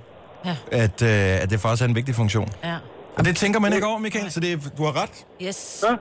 [0.48, 0.56] Ja.
[0.84, 2.48] at, øh, at det faktisk er en vigtig funktion.
[2.64, 2.76] Ja.
[3.18, 5.14] Og det tænker man ikke over, Michael, så det, er- du har ret.
[5.46, 5.84] Yes.
[5.88, 5.94] Ja.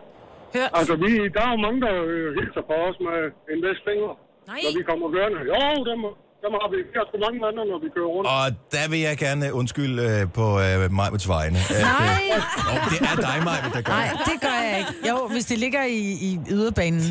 [0.59, 0.69] Hørt.
[0.79, 3.17] Altså, vi, der er jo mange, der øh, hilser på os med
[3.53, 4.11] en vestfinger,
[4.51, 4.59] Nej.
[4.65, 5.39] når vi kommer kørende.
[5.51, 5.99] Jo, dem,
[6.43, 8.25] dem har vi ikke sgu mange andre, når vi kører rundt.
[8.37, 11.59] Og der vil jeg gerne undskylde øh, på øh, Majbets vegne.
[11.69, 12.71] At, øh, Nej.
[12.71, 14.37] og det er dig, Majbet, der gør Nej, det.
[14.47, 14.93] gør jeg ikke.
[15.09, 17.07] Jo, hvis det ligger i, i yderbanen.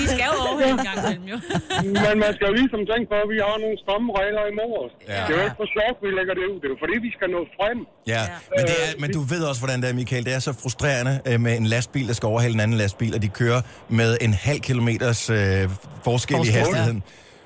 [0.00, 1.36] De skal jo overhøre en gang imellem, jo.
[2.04, 4.92] Men man skal jo ligesom tænke på, at vi har nogle stramme regler imod os.
[5.00, 5.20] Ja.
[5.26, 6.56] Det er jo ikke for sjovt, vi lægger det ud.
[6.62, 7.78] Det er jo fordi, vi skal nå frem.
[8.14, 8.22] Ja,
[8.56, 10.24] men, det er, men du ved også, hvordan det er, Michael.
[10.28, 13.20] Det er så frustrerende øh, med en lastbil, der skal overhale en anden lastbil, og
[13.26, 13.60] de kører
[14.00, 17.02] med en halv kilometers øh, forskel i Forskel, hastigheden.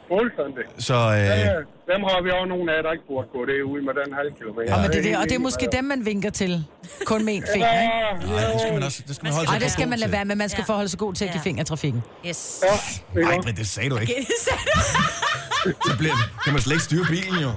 [0.09, 0.65] Fuldstændig.
[0.89, 1.55] Så øh, Ja, ja.
[1.93, 4.31] dem har vi også nogle af, der ikke burde gå det ud med den halv
[4.39, 4.75] kilometer.
[4.75, 6.65] Og, men det, er det, og det er måske dem, man vinker til.
[7.05, 8.33] Kun med en finger, ikke?
[8.33, 9.99] nej, det skal man også det skal man holde Nej, sig det for skal man
[9.99, 10.37] lade være med.
[10.37, 10.73] Man skal Ja.
[10.73, 11.49] forholde sig god til at give Ja.
[11.49, 12.03] finger i trafikken.
[12.27, 12.63] Yes.
[12.63, 12.69] Ja,
[13.15, 14.13] det er Nej, men det sagde du ikke.
[14.13, 15.91] Okay, det sagde du.
[15.91, 17.51] Så bliver, kan man slet ikke styre bilen, jo.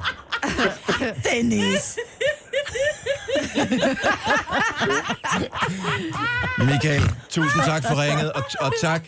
[1.32, 1.98] Dennis!
[6.58, 9.02] Michael, tusind tak for ringet, og, og tak.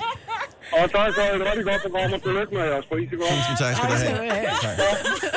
[0.73, 3.25] Og tak for et rigtig godt program, og tillykke med jeres pris i går.
[3.37, 4.17] Tusind tak skal du have.
[4.61, 4.77] Tak.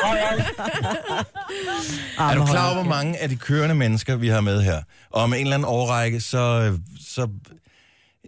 [0.05, 0.19] Hej,
[2.19, 2.31] hej.
[2.33, 4.83] Er du klar over, hvor mange af de kørende mennesker, vi har med her?
[5.11, 6.73] Og om en eller anden årrække, så,
[7.09, 7.29] så,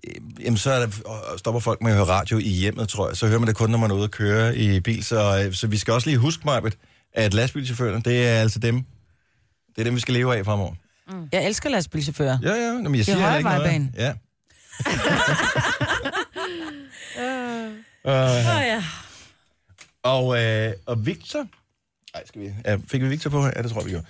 [0.05, 3.09] øh, jamen, så er der, og stopper folk med at høre radio i hjemmet, tror
[3.09, 3.17] jeg.
[3.17, 5.05] Så hører man det kun, når man er ude at køre i bil.
[5.05, 6.77] Så, øh, så vi skal også lige huske, Marbet,
[7.15, 8.75] at lastbilchaufførerne, det er altså dem,
[9.75, 10.75] det er dem, vi skal leve af fremover.
[11.33, 12.39] Jeg elsker lastbilchauffører.
[12.43, 13.63] Ja, ja, men jeg Det er siger heller ikke noget.
[13.63, 13.95] højrebanen.
[13.99, 14.13] Ja.
[18.07, 18.83] Åh, Uh, ja.
[20.03, 21.39] og, øh, og Victor...
[22.15, 22.47] Nej, skal vi...
[22.65, 23.53] Ja, fik vi Victor på her?
[23.57, 24.07] Ja, det tror jeg, vi gjorde.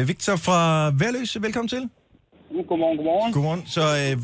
[0.00, 1.88] Øh, Victor fra Værløse, velkommen til.
[2.68, 3.32] Godmorgen, godmorgen.
[3.32, 3.62] Godmorgen.
[3.66, 4.22] Så øh,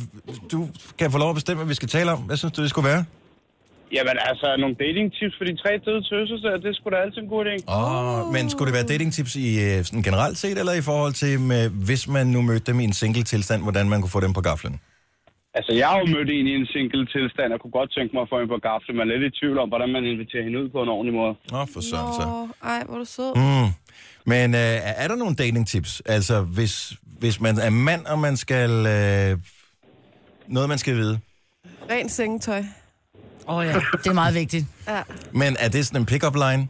[0.52, 0.68] du
[0.98, 2.18] kan få lov at bestemme, hvad vi skal tale om.
[2.18, 3.04] Hvad synes du, det skulle være?
[3.92, 7.20] Jamen altså, nogle dating tips for de tre døde tøser, så det skulle da altid
[7.22, 7.54] en god idé.
[7.66, 8.32] Oh.
[8.32, 11.68] Men skulle det være datingtips i øh, sådan generelt set, eller i forhold til, med,
[11.68, 14.40] hvis man nu mødte dem i en single tilstand, hvordan man kunne få dem på
[14.40, 14.80] gaflen?
[15.58, 18.22] Altså, jeg har jo mødt en i en single tilstand, og kunne godt tænke mig
[18.22, 20.58] at få en på gafle, men er lidt i tvivl om, hvordan man inviterer hende
[20.62, 21.34] ud på en ordentlig måde.
[21.54, 22.24] Nå, for søren så.
[22.28, 23.30] Åh, ej, hvor er du sød.
[23.42, 23.68] Mm.
[24.32, 26.02] Men øh, er der nogle datingtips?
[26.16, 26.92] Altså, hvis,
[27.22, 28.70] hvis man er mand, og man skal...
[28.96, 29.32] Øh,
[30.56, 31.18] noget, man skal vide.
[31.90, 32.62] Ren sengetøj.
[33.48, 34.66] Åh oh, ja, det er meget vigtigt.
[34.88, 35.02] Ja.
[35.32, 36.68] Men er det sådan en pick-up line?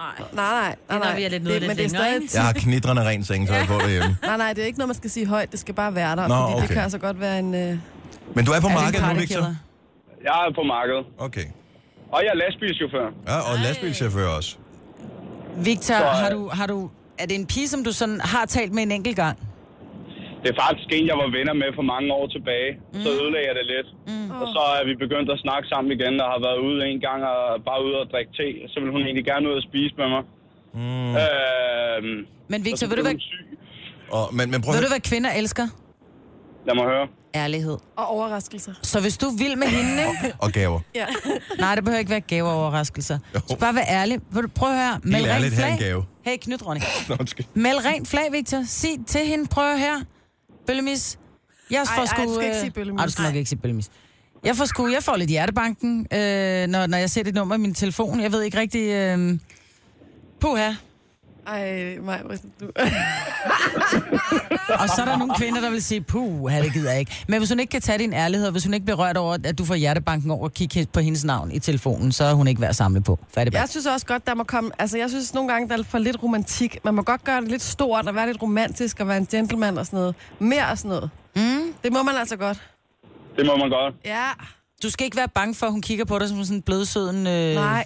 [0.00, 0.98] Nej, nej, nej.
[0.98, 1.16] når nej.
[1.16, 3.66] vi er lidt nået lidt men det er længere, stadig Jeg har knitrende ren sengetøj
[3.66, 4.16] på derhjemme.
[4.22, 5.52] Nej, nej, det er ikke noget, man skal sige højt.
[5.52, 6.74] Det skal bare være der, Nå, fordi det okay.
[6.74, 7.54] kan altså godt være en...
[7.54, 7.78] Øh...
[8.36, 9.44] Men du er på Er markedet nu, Victor?
[10.28, 11.04] Jeg er på markedet.
[11.26, 11.46] Okay.
[12.12, 13.06] Og jeg er lastbilchauffør.
[13.30, 14.50] Ja, og lastbilchauffør også.
[15.68, 16.78] Victor, Så, øh, har du, har du,
[17.18, 19.36] er det en pige, som du sådan har talt med en enkelt gang?
[20.42, 22.70] Det er faktisk en, jeg var venner med for mange år tilbage.
[22.92, 23.00] Mm.
[23.04, 23.88] Så ødelagde jeg det lidt.
[24.10, 24.30] Mm.
[24.40, 27.20] Og så er vi begyndt at snakke sammen igen, og har været ude en gang
[27.32, 28.48] og bare ude og drikke te.
[28.72, 30.22] Så vil hun egentlig gerne ud og spise med mig.
[30.74, 31.12] Mm.
[31.22, 32.18] Øhm,
[32.52, 33.44] Men Victor, ved du syg.
[34.16, 35.66] Og, men, men prøv ved at du, hvad kvinder elsker?
[36.66, 37.06] Lad mig høre.
[37.34, 37.76] Ærlighed.
[37.96, 38.72] Og overraskelser.
[38.82, 40.36] Så hvis du vil med hende, ikke?
[40.38, 40.80] Og gaver.
[40.94, 41.06] Ja.
[41.58, 43.18] Nej, det behøver ikke være gaver og overraskelser.
[43.34, 44.20] Du skal bare være ærlig.
[44.30, 45.00] Vil du prøve at høre?
[45.02, 45.88] Meld rent ærligt, have en flag.
[45.88, 46.04] gave.
[46.24, 46.80] Hey, Knyt, Ronny.
[47.54, 48.62] Meld rent flag, Victor.
[48.66, 50.00] Sig til hende, prøv her.
[50.66, 51.18] Bøllemis.
[51.70, 52.22] Jeg Ej, får ej, sgu...
[52.24, 53.00] du skal ikke øh, sige bøllemis.
[53.00, 53.90] Ej, du skal nok ikke sige bøllemis.
[54.44, 57.58] Jeg får sgu, jeg får lidt hjertebanken, øh, når, når jeg ser det nummer i
[57.58, 58.20] min telefon.
[58.20, 58.88] Jeg ved ikke rigtig...
[58.88, 59.38] Øh...
[60.40, 60.72] Puha.
[61.46, 62.20] Ej, mig,
[62.60, 62.66] du...
[64.82, 67.24] Og så er der nogle kvinder, der vil sige, puh, det gider jeg ikke.
[67.28, 69.36] Men hvis hun ikke kan tage din ærlighed, og hvis hun ikke bliver rørt over,
[69.44, 72.46] at du får hjertebanken over at kigge på hendes navn i telefonen, så er hun
[72.46, 73.18] ikke værd at samle på.
[73.34, 74.70] Færdig Jeg synes også godt, der må komme...
[74.78, 76.78] Altså, jeg synes nogle gange, der er for lidt romantik.
[76.84, 79.78] Man må godt gøre det lidt stort og være lidt romantisk og være en gentleman
[79.78, 80.14] og sådan noget.
[80.38, 81.10] Mere og sådan noget.
[81.36, 81.74] Mm.
[81.84, 82.62] Det må man altså godt.
[83.36, 83.94] Det må man godt.
[84.04, 84.26] Ja.
[84.82, 87.26] Du skal ikke være bange for, at hun kigger på dig som sådan en blødsøden...
[87.26, 87.54] Øh...
[87.54, 87.84] Nej.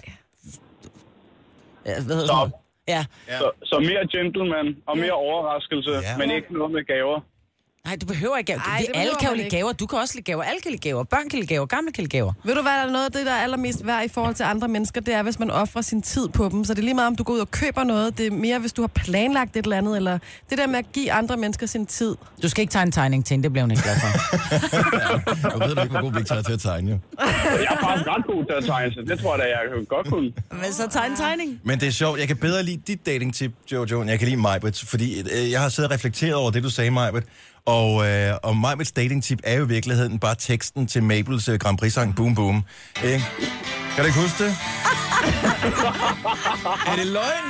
[1.85, 2.51] Ja, hvad hedder Så, det?
[2.87, 3.01] Ja.
[3.39, 6.17] så, så mere gentleman og mere overraskelse, Ja.
[6.17, 7.19] men ikke noget med gaver.
[7.85, 8.61] Nej, du behøver ikke gaver.
[8.61, 9.71] Ej, det alle kan jo lide gaver.
[9.73, 10.43] Du kan også lide gaver.
[10.43, 11.03] Alle kan lide gaver.
[11.03, 11.65] Børn kan lide gaver.
[11.65, 12.33] Gamle kan lide gaver.
[12.43, 14.43] Ved du hvad, der er noget af det, der er allermest værd i forhold til
[14.43, 16.63] andre mennesker, det er, hvis man offrer sin tid på dem.
[16.63, 18.17] Så det er lige meget, om du går ud og køber noget.
[18.17, 20.17] Det er mere, hvis du har planlagt et eller andet, eller
[20.49, 22.15] det der med at give andre mennesker sin tid.
[22.43, 23.43] Du skal ikke tegne tegning til hende.
[23.43, 24.07] Det bliver hun ikke glad for.
[25.59, 26.97] Jeg ved da ikke, hvor god Victor er til at tegne, jo.
[27.19, 27.27] Jeg
[27.71, 30.31] er faktisk ret god til at tegne, så det tror jeg da, jeg godt kunne.
[30.51, 31.59] Men så tegne tegning.
[31.63, 32.19] Men det er sjovt.
[32.19, 35.61] Jeg kan bedre lide dit datingtip, Jojo, end jeg kan lide Majbrit, fordi øh, jeg
[35.61, 37.23] har siddet og reflekteret over det, du sagde, Majbrit.
[37.65, 41.77] Og, øh, og Majbrits datingtip er jo i virkeligheden bare teksten til Mabels øh, Grand
[41.77, 42.63] Prix-sang Boom Boom.
[43.03, 43.25] Ikke?
[43.95, 44.51] Kan du ikke huske det?
[46.89, 47.45] er det løgn?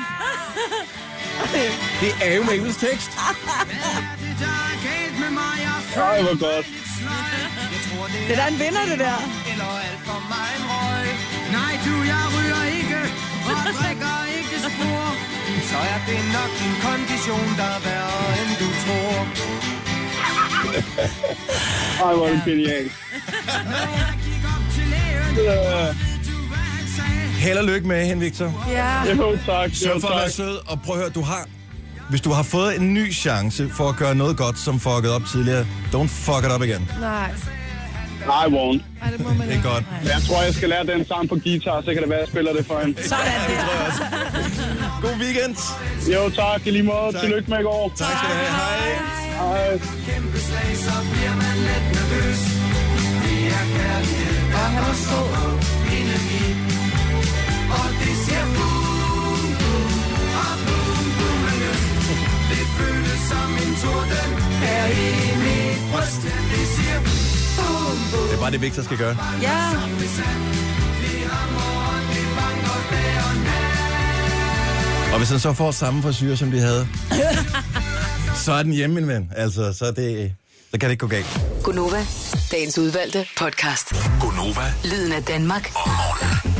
[2.01, 3.11] Det er jo Mabels tekst.
[5.95, 6.65] Ej, hvor godt.
[8.27, 9.17] Det er da en vinder, det der.
[11.57, 12.99] Nej, du, jeg ryger ikke
[13.49, 15.05] og drikker ikke spor.
[15.69, 19.13] Så er det nok din kondition, der er værre, end du tror.
[22.03, 22.91] Ej, hvor er det genialt.
[27.37, 28.65] Held og lykke med hende, Victor.
[28.69, 29.15] Ja.
[29.15, 29.69] Jo, tak.
[29.73, 31.45] Sørg for at være sød, og prøv at høre, du har...
[32.09, 35.21] Hvis du har fået en ny chance for at gøre noget godt, som fucket op
[35.31, 36.89] tidligere, don't fuck it up igen.
[36.99, 37.31] Nej.
[38.27, 38.81] Nej, I won't.
[39.03, 39.83] Ej, det må man Det er godt.
[40.13, 42.31] Jeg tror, jeg skal lære den sang på guitar, så kan det være, at jeg
[42.33, 42.93] spiller det for hende.
[43.03, 45.01] Sådan der.
[45.03, 45.55] God weekend.
[46.15, 46.59] Jo, tak.
[46.67, 47.09] I lige måde.
[47.13, 47.21] Tak.
[47.21, 47.83] Tillykke med i går.
[48.01, 48.51] Tak skal du have.
[48.61, 48.87] Hej.
[49.41, 49.69] Hej.
[50.07, 52.41] Kæmpe slag, så bliver man lidt nervøs.
[53.23, 55.29] Det er kærlighed, der er sød.
[55.97, 56.43] indeni.
[57.79, 59.91] Og det siger boom, boom,
[60.43, 61.83] og boom, boom er løs.
[62.51, 64.31] Det føles som en torden
[64.63, 65.07] her i
[65.43, 66.21] mit bryst.
[66.51, 67.24] Det siger boom.
[68.27, 69.17] Det er bare det, Victor skal gøre.
[69.41, 69.69] Ja.
[75.13, 76.87] Og hvis han så får samme frisyr, som de havde,
[78.45, 79.31] så er den hjemme, min ven.
[79.35, 80.33] Altså, så, er det,
[80.71, 81.39] så kan det ikke gå galt.
[81.63, 82.05] Gunova,
[82.51, 83.93] dagens udvalgte podcast.
[84.21, 84.73] Gonova.
[84.83, 85.71] Lyden af Danmark.
[85.75, 86.54] Om morgenen.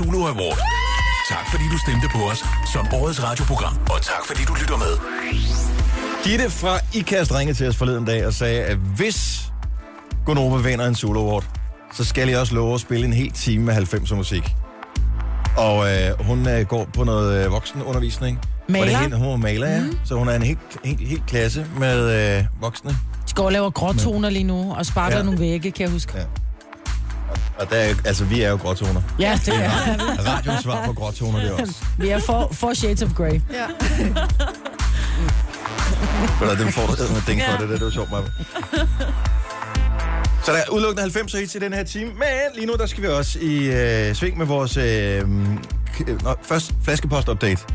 [0.00, 0.58] Zulu Award.
[1.28, 4.92] Tak fordi du stemte på os som årets radioprogram, og tak fordi du lytter med.
[6.24, 9.42] Gitte fra IKAST ringede til os forleden dag og sagde, at hvis
[10.26, 11.44] Gunova vinder en Zulu Award,
[11.92, 14.54] så skal jeg også love at spille en hel time med 90'er musik.
[15.56, 18.38] Og øh, hun øh, går på noget øh, voksenundervisning.
[18.68, 18.84] Maler.
[18.84, 19.80] Det er helt, hun er maler, ja.
[19.80, 19.98] Mm.
[20.04, 22.90] Så hun er en helt, helt, helt klasse med øh, voksne.
[23.28, 25.22] De går og laver gråtoner lige nu, og sparker ja.
[25.22, 26.12] nogle vægge, kan jeg huske.
[26.16, 26.24] Ja.
[27.60, 29.02] Og der er, altså, vi er jo gråtoner.
[29.18, 29.70] Ja, det er
[30.28, 31.74] Radions svar på gråtoner, det er også.
[31.98, 33.40] Vi er for, for shades of grey.
[33.52, 33.66] Ja.
[36.42, 38.22] Eller det får du med ding for det, det er jo sjovt, Maja.
[40.44, 43.02] Så der er udelukkende 90 hits i den her time, men lige nu der skal
[43.02, 45.20] vi også i øh, sving med vores øh,
[45.96, 47.66] k- nå, først flaskepost-update.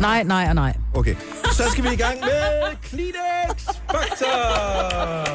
[0.00, 0.76] Nej, nej og nej.
[0.94, 1.14] Okay,
[1.52, 5.28] så skal vi i gang med Kleenex Factor!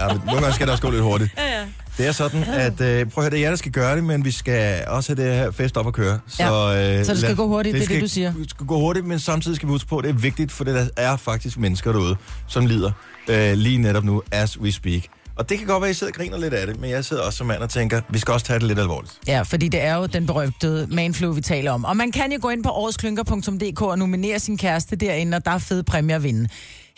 [0.00, 1.30] Ja, men nogle gange skal det også gå lidt hurtigt.
[1.38, 1.64] Ja, ja.
[1.98, 4.04] Det er sådan, at øh, prøv at høre, det er jer, der skal gøre det,
[4.04, 6.18] men vi skal også have det her fest op at køre.
[6.28, 8.32] Så, Ja, øh, så det skal lad- gå hurtigt, det er skal, det, du siger.
[8.32, 10.64] Det skal gå hurtigt, men samtidig skal vi huske på, at det er vigtigt, for
[10.64, 12.16] der er faktisk mennesker derude,
[12.48, 12.90] som lider
[13.28, 15.02] øh, lige netop nu, as we speak.
[15.36, 17.04] Og det kan godt være, at I sidder og griner lidt af det, men jeg
[17.04, 19.12] sidder også som mand og tænker, vi skal også tage det lidt alvorligt.
[19.26, 21.84] Ja, fordi det er jo den berømte manflu, vi taler om.
[21.84, 25.50] Og man kan jo gå ind på årsklynker.dk og nominere sin kæreste derinde, og der
[25.50, 26.48] er fede præmier at vinde.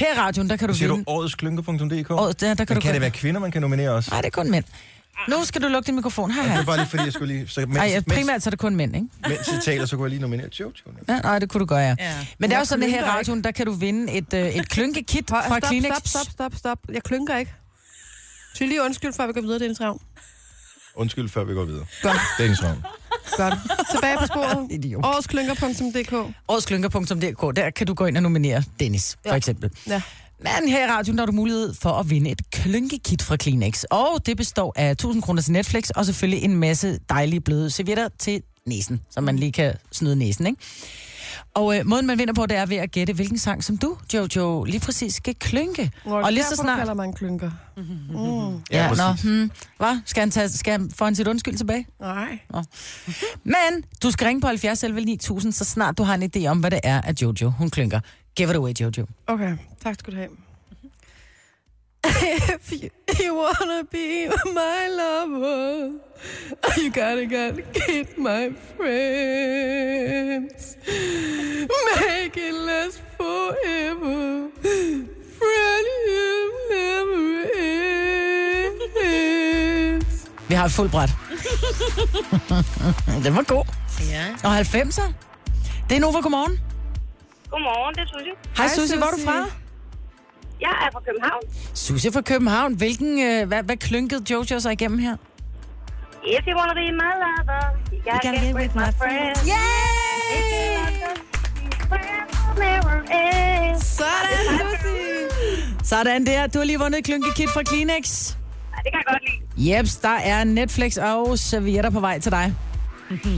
[0.00, 1.04] Her i radioen, der kan du Siger vinde...
[1.04, 2.10] du åretsklynker.dk?
[2.10, 4.10] Året, der, der kan men du kan det være kvinder, man kan nominere også?
[4.10, 4.64] Nej, det er kun mænd.
[5.28, 6.30] Nu skal du lukke din mikrofon.
[6.30, 6.60] Her, Det her.
[6.60, 7.48] er bare lige fordi, jeg skulle lige...
[7.48, 9.06] Så, mens, Ej, ja, primært så er det kun mænd, ikke?
[9.28, 10.72] mens I taler, så kunne jeg lige nominere Jojo.
[11.08, 11.94] Ja, nej, det kunne du gøre, ja.
[11.98, 12.14] Ja.
[12.38, 14.34] Men det er jo Jeg sådan, at her i radioen, der kan du vinde et,
[14.34, 15.90] øh, et klynkekit fra Stop, Kleenex.
[15.96, 16.78] stop, stop, stop, stop.
[16.92, 17.52] Jeg klynker ikke.
[18.54, 20.00] Sig lige undskyld, før vi går videre, Dennis Ravn.
[20.98, 21.84] Undskyld, før vi går videre.
[22.02, 22.18] Godt.
[22.38, 22.82] Dennis Ravn.
[23.36, 23.54] Godt.
[23.90, 24.66] Tilbage på sporet.
[24.76, 25.04] Idiot.
[25.04, 26.34] Årsklynker.dk.
[26.48, 29.36] Årsklynker.dk, der kan du gå ind og nominere Dennis, for Ja.
[29.36, 29.70] eksempel.
[29.86, 30.02] Ja.
[30.40, 33.82] Men her i radioen der har du mulighed for at vinde et klynkekit fra Kleenex.
[33.90, 38.08] Og det består af 1000 kroner til Netflix, og selvfølgelig en masse dejlige bløde servietter
[38.18, 40.60] til næsen, så man lige kan snyde næsen, ikke?
[41.54, 43.96] Og øh, måden, man vinder på, det er ved at gætte, hvilken sang, som du,
[44.14, 45.90] Jojo, lige præcis skal klynke.
[46.04, 46.78] Og lige så snart...
[46.78, 47.50] kalder man klynker.
[47.76, 48.54] Mm.
[48.70, 50.00] Ja, Ja, nå, hmm, hvad?
[50.04, 51.86] Skal han, tage, skal han få han sit undskyld tilbage?
[52.00, 52.38] Nej.
[52.50, 52.62] Nå.
[53.44, 56.58] Men du skal ringe på 70 11 9000, så snart du har en idé om,
[56.58, 58.00] hvad det er, at Jojo, hun klynker.
[58.36, 59.06] Give it away, Jojo.
[59.26, 60.28] Okay, tak skal du have.
[62.04, 62.90] If you,
[63.20, 65.92] you wanna be my lover,
[66.76, 70.76] you gotta, gotta get my friends.
[72.00, 74.48] Make it last forever.
[75.38, 77.44] Friendship never
[78.78, 80.28] ends.
[80.48, 81.10] Vi har et fuldt bræt.
[83.24, 83.64] Den var god.
[84.10, 84.24] Ja.
[84.44, 85.12] Og 90'er.
[85.88, 86.60] Det er Nova, godmorgen.
[87.50, 88.32] Godmorgen, det er Susie.
[88.56, 89.46] Hej, Hej, Susie, hvor er du fra?
[90.60, 91.42] Jeg er fra København.
[91.74, 92.74] Susie fra København.
[92.74, 95.16] Hvilken, øh, hvad, hvad klynkede Jojo sig igennem her?
[96.26, 99.46] If you wanna be my lover, you gotta, gotta get with my friends.
[99.48, 100.18] Yay!
[103.80, 105.76] Sådan, Susie.
[105.84, 106.46] Sådan der.
[106.46, 108.04] Du har lige vundet et klynkekit fra Kleenex.
[108.28, 109.22] Det kan jeg godt
[109.56, 109.78] lide.
[109.78, 112.54] Jeps, der er Netflix og servietter på vej til dig.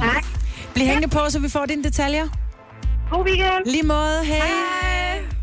[0.01, 0.25] Tak.
[0.75, 2.27] Bliv hængende på, så vi får dine detaljer.
[3.11, 3.65] God weekend.
[3.67, 4.25] Lige måde.
[4.25, 4.37] Hej.
[4.37, 5.40] Hej.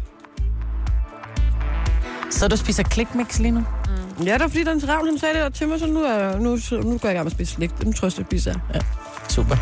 [2.32, 3.63] Så du spiser klikmix lige nu?
[4.25, 6.39] Ja, det var fordi, den travl, han sagde det der til mig, så nu, er,
[6.39, 7.86] nu, nu går jeg i gang med at spise slik.
[7.86, 8.53] Nu tror jeg, jeg spiser.
[8.73, 8.80] Ja,
[9.30, 9.55] super.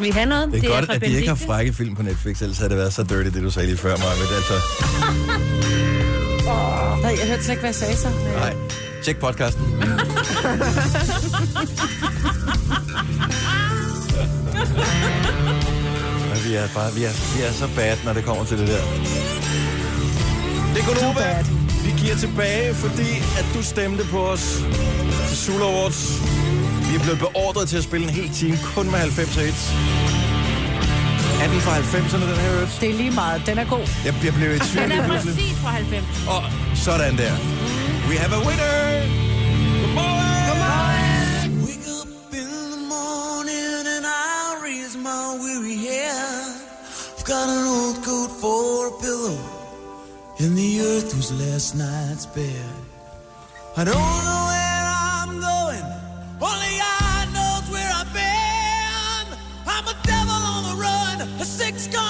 [0.00, 0.52] Vil I have noget?
[0.52, 2.78] Det er, godt, fra at de ikke har frække film på Netflix, ellers havde det
[2.78, 4.10] været så dirty, det du sagde lige før, Maja.
[4.10, 4.54] Altså,
[7.02, 8.08] Nej, jeg hørte slet ikke, hvad jeg sagde så.
[8.36, 8.54] nej.
[9.04, 9.64] Tjek podcasten.
[16.50, 18.82] Vi er, bare, vi, er, vi er så bad, når det kommer til det der.
[20.74, 21.44] Det er Gunova.
[21.84, 24.44] Vi giver tilbage, fordi at du stemte på os
[25.28, 26.00] til Sula Awards.
[26.90, 29.62] Vi er blevet beordret til at spille en hel time kun med 90 hits.
[31.42, 32.66] Er den fra 90'erne, den her?
[32.80, 33.42] Det er lige meget.
[33.46, 33.84] Den er god.
[34.04, 36.04] Jeg, jeg blev i tvivl Den er præcis fra 90.
[36.28, 36.42] Og
[36.74, 37.32] sådan der.
[38.08, 38.76] We have a winner!
[39.82, 40.42] Godmorgen!
[40.48, 41.50] Godmorgen!
[41.66, 42.08] Wake up
[42.40, 46.44] in the morning and I raise my weary head.
[47.16, 49.36] I've got an old coat for a pillow,
[50.42, 52.64] and the earth was last night's bed.
[53.76, 54.84] I don't know where
[55.20, 55.86] I'm going,
[56.40, 59.26] only God knows where I've been.
[59.66, 62.09] I'm a devil on the run, a six-gun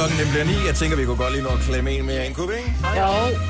[0.00, 0.66] klokken nemlig er 9.
[0.66, 2.72] Jeg tænker, vi kunne godt lige nå at klemme en mere ind, kunne vi ikke?
[2.96, 3.49] Jo.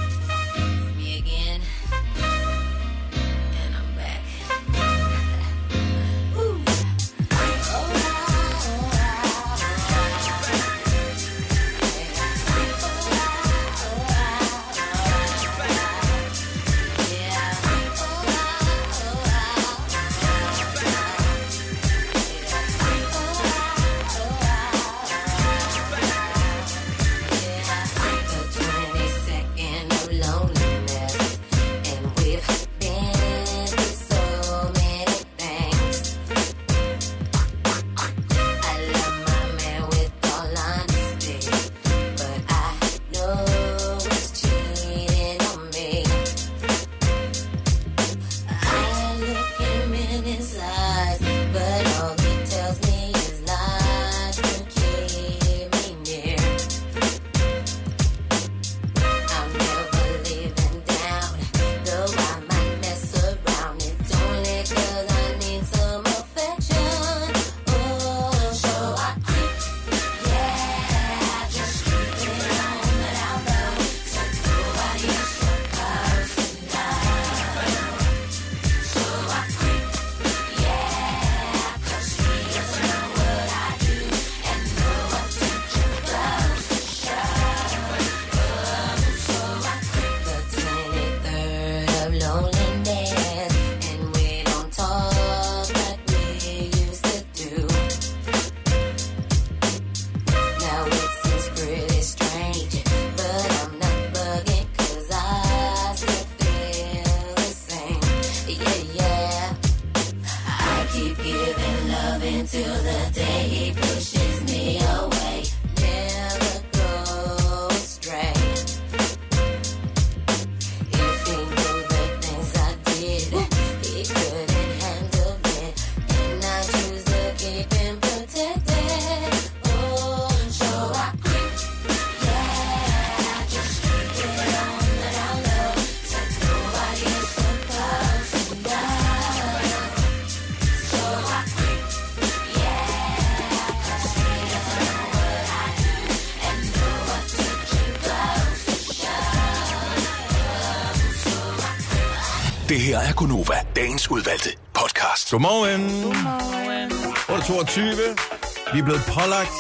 [152.81, 155.31] Det her er Gunova, dagens udvalgte podcast.
[155.31, 155.81] Godmorgen.
[155.81, 156.91] Godmorgen.
[156.91, 158.72] 8.22.
[158.72, 159.57] Vi er blevet pålagt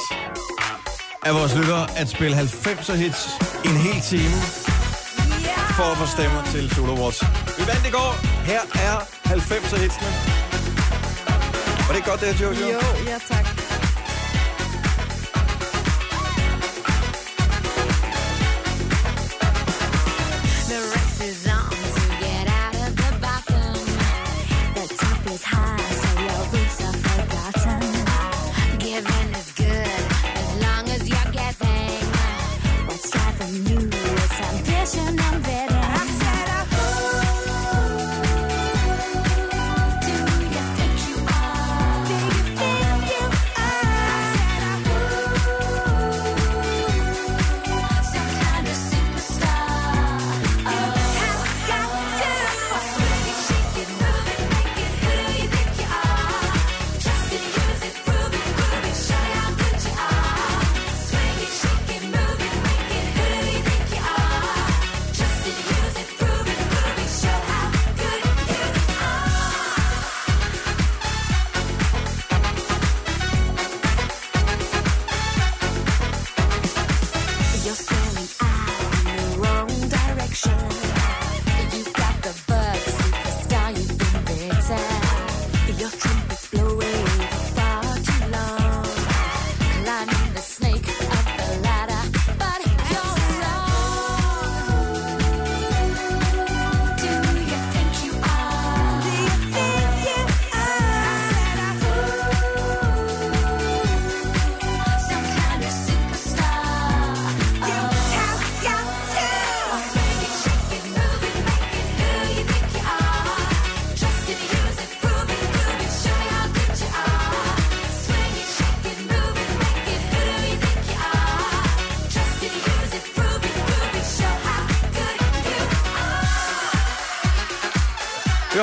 [1.22, 3.28] af vores lyttere at spille 90'er hits
[3.64, 4.36] en hel time
[5.76, 7.20] for at få stemmer til Solo Awards.
[7.58, 8.10] Vi vandt i går.
[8.50, 8.96] Her er
[9.26, 10.10] 90'er hitsene.
[11.86, 12.66] Var det ikke godt, det her, Jojo?
[12.74, 13.49] Jo, ja tak.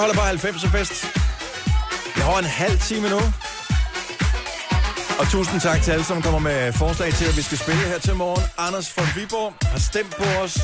[0.07, 0.93] holder bare 90'er fest.
[2.15, 3.19] Jeg har en halv time nu.
[5.19, 7.99] Og tusind tak til alle, som kommer med forslag til, at vi skal spille her
[7.99, 8.43] til morgen.
[8.57, 10.59] Anders fra Viborg har stemt på os,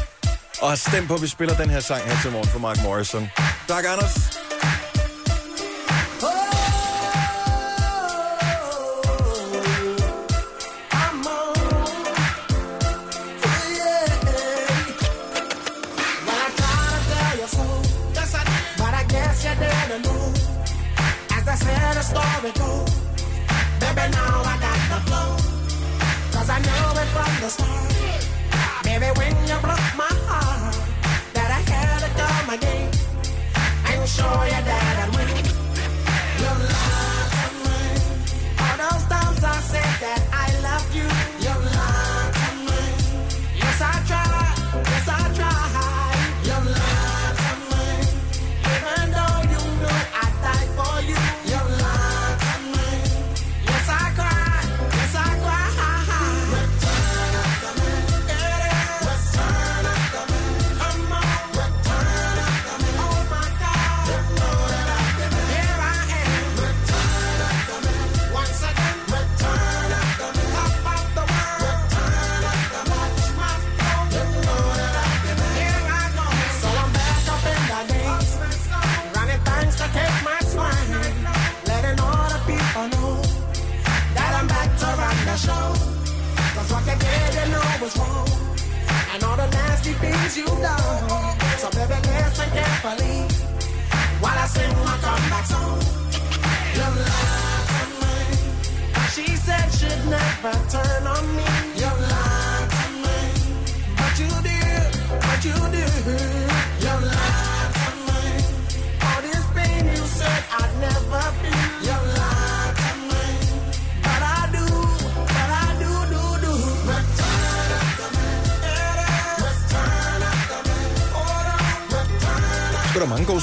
[0.62, 2.78] og har stemt på, at vi spiller den her sang her til morgen for Mark
[2.84, 3.30] Morrison.
[3.68, 4.33] Tak, Anders.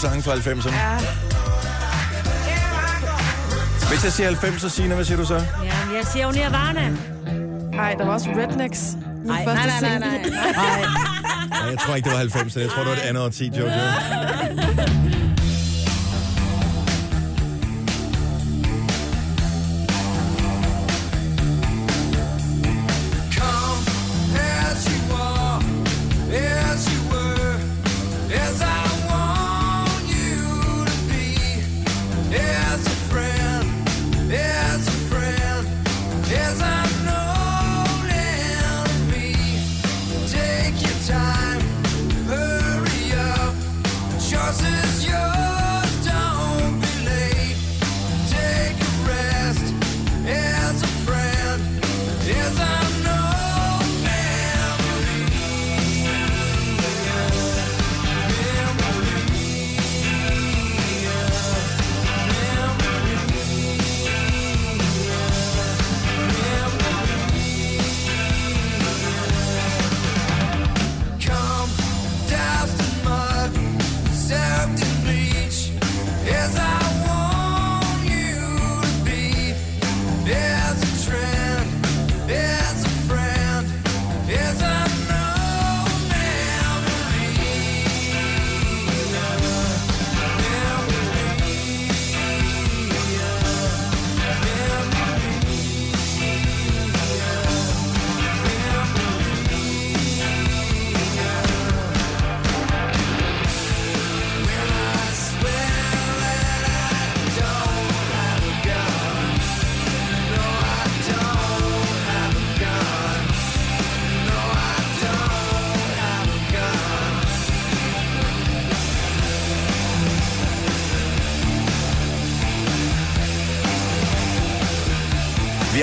[0.01, 0.75] sange fra 90'erne.
[0.75, 0.99] Ja.
[3.89, 5.35] Hvis jeg siger 90, så hvad siger du så?
[5.35, 6.91] Ja, jeg siger jo Nirvana.
[7.73, 8.81] Nej, der var også Rednecks.
[9.25, 10.19] Nej, nej, nej, nej, nej.
[10.53, 11.71] nej.
[11.71, 12.61] Jeg tror ikke, det var 90'erne.
[12.61, 13.71] Jeg tror, det var et andet årti, Jojo.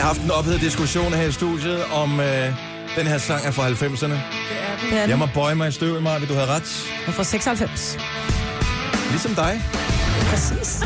[0.08, 2.54] haft en ophedet diskussion her i studiet om øh,
[2.96, 4.14] den her sang er fra 90'erne.
[4.92, 6.26] Ja, jeg må bøje mig i støvet, Marvi.
[6.26, 6.86] Du havde ret.
[7.06, 7.98] Jeg er fra 96.
[9.12, 9.62] Ligesom dig.
[10.30, 10.84] Præcis.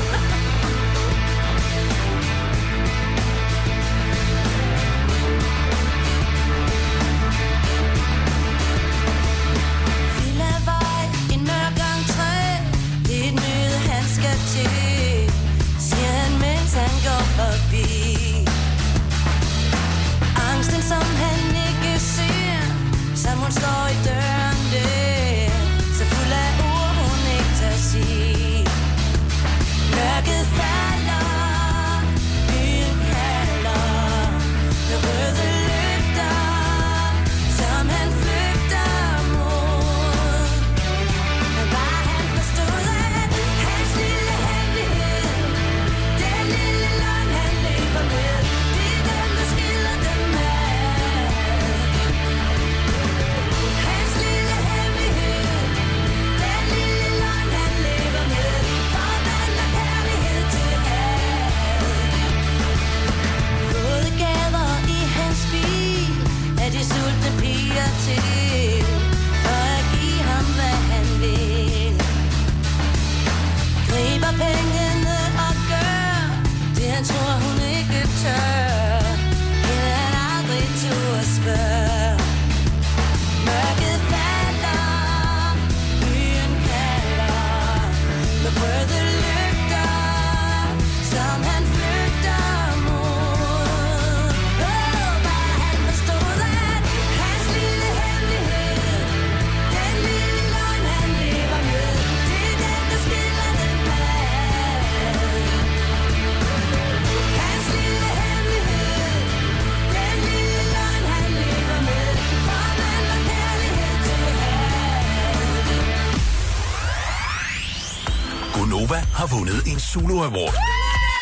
[119.93, 120.53] Zulu Award.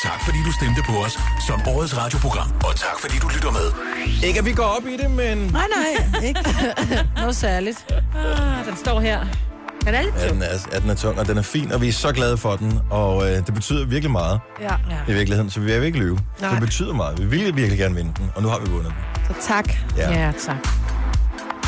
[0.03, 3.67] Tak fordi du stemte på os som årets radioprogram, og tak fordi du lytter med.
[4.27, 5.37] Ikke at vi går op i det, men...
[5.37, 6.39] Nej, nej, ikke.
[7.17, 7.85] Noget særligt.
[8.15, 9.25] Ah, den står her.
[9.85, 11.81] Den er lidt Ja, den er, ja, den er tung, og den er fin, og
[11.81, 14.75] vi er så glade for den, og øh, det betyder virkelig meget Ja.
[15.07, 16.19] i virkeligheden, så vi vil ikke lyve.
[16.41, 16.51] Nej.
[16.51, 17.19] Det betyder meget.
[17.21, 19.35] Vi ville virkelig gerne vinde den, og nu har vi vundet den.
[19.35, 19.73] Så tak.
[19.97, 20.11] Ja.
[20.11, 20.67] Ja, tak.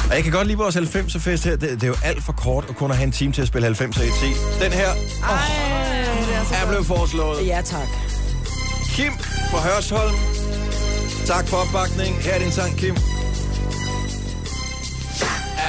[0.10, 1.52] Og jeg kan godt lide vores 90'er fest her.
[1.56, 3.48] Det, det er jo alt for kort at kun at have en time til at
[3.48, 4.10] spille 90'er i
[4.60, 4.64] 10.
[4.64, 4.88] Den her
[5.24, 5.61] er
[6.72, 7.48] blevet foreslået.
[7.48, 7.88] Ja, tak.
[8.96, 9.14] Kim
[9.52, 10.16] fra Hørsholm.
[11.26, 12.16] Tak for opbakning.
[12.16, 12.96] Her er din sang, Kim.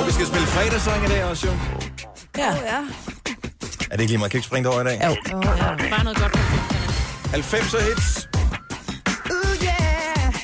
[0.00, 1.52] Og vi skal spille fredagssang i dag også, jo.
[2.38, 2.46] Ja.
[2.46, 2.80] ja.
[3.90, 4.30] Er det ikke lige meget?
[4.30, 4.98] Kan ikke springe det over i dag?
[5.04, 5.16] Jo.
[5.38, 6.34] Ja, bare noget godt.
[7.34, 8.28] 90'er hits.
[9.30, 10.34] Ooh, yeah.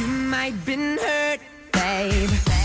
[0.00, 1.40] You might been hurt,
[1.72, 2.55] babe.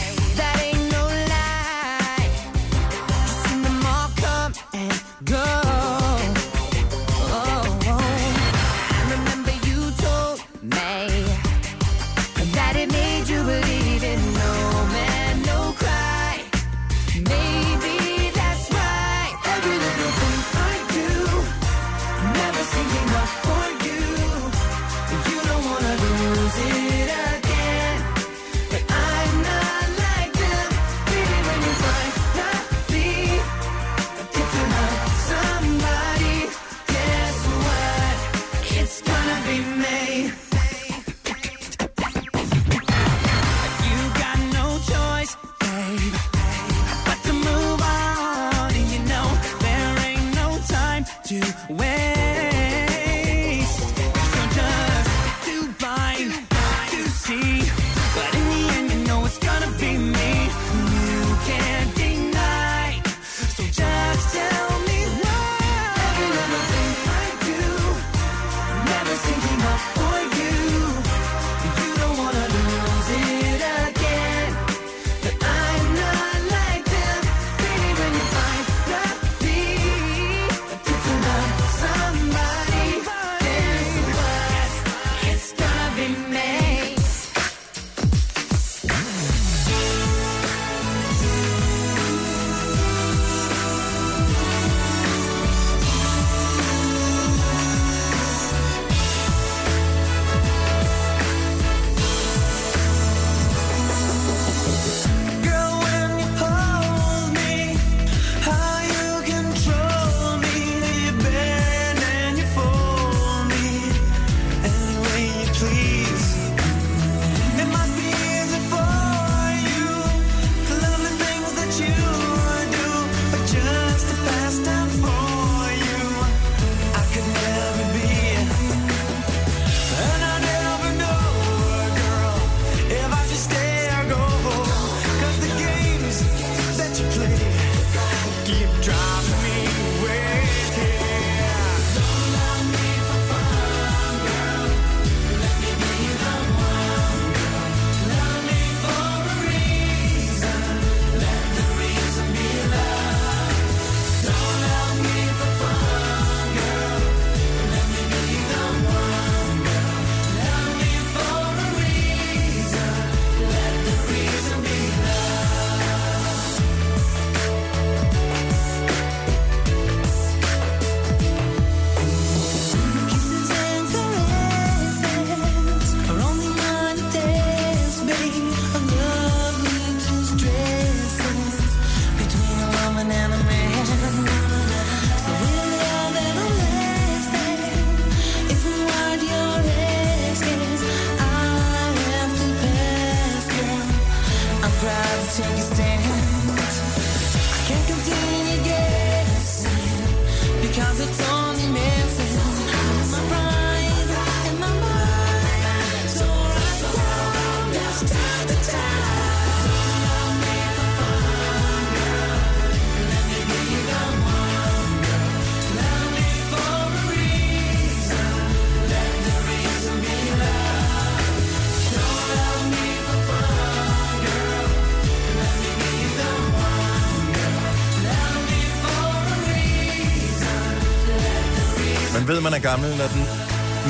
[232.44, 233.26] Ved, man er gammel, når den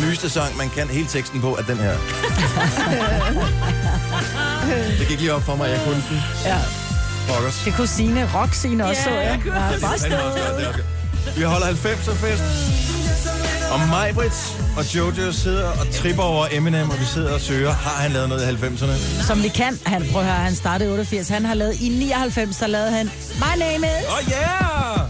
[0.05, 1.93] nyeste sang, man kan hele teksten på, er den her.
[4.99, 6.21] Det gik lige op for mig, at jeg kunne den.
[6.45, 6.57] Ja.
[7.27, 7.61] Pokkers.
[7.65, 9.41] Det kunne Signe, rock Signe også, så jeg.
[9.45, 10.85] Ja, fandme også det.
[11.37, 12.43] Vi holder 90'er fest.
[13.71, 18.01] Og Majbrit og Jojo sidder og tripper over Eminem, og vi sidder og søger, har
[18.01, 19.23] han lavet noget i 90'erne?
[19.27, 19.79] Som vi kan.
[19.85, 21.29] Han, prøv at høre, han startede i 88.
[21.29, 24.07] Han har lavet i 99, der lavede han My Name Is.
[24.07, 25.00] Oh yeah!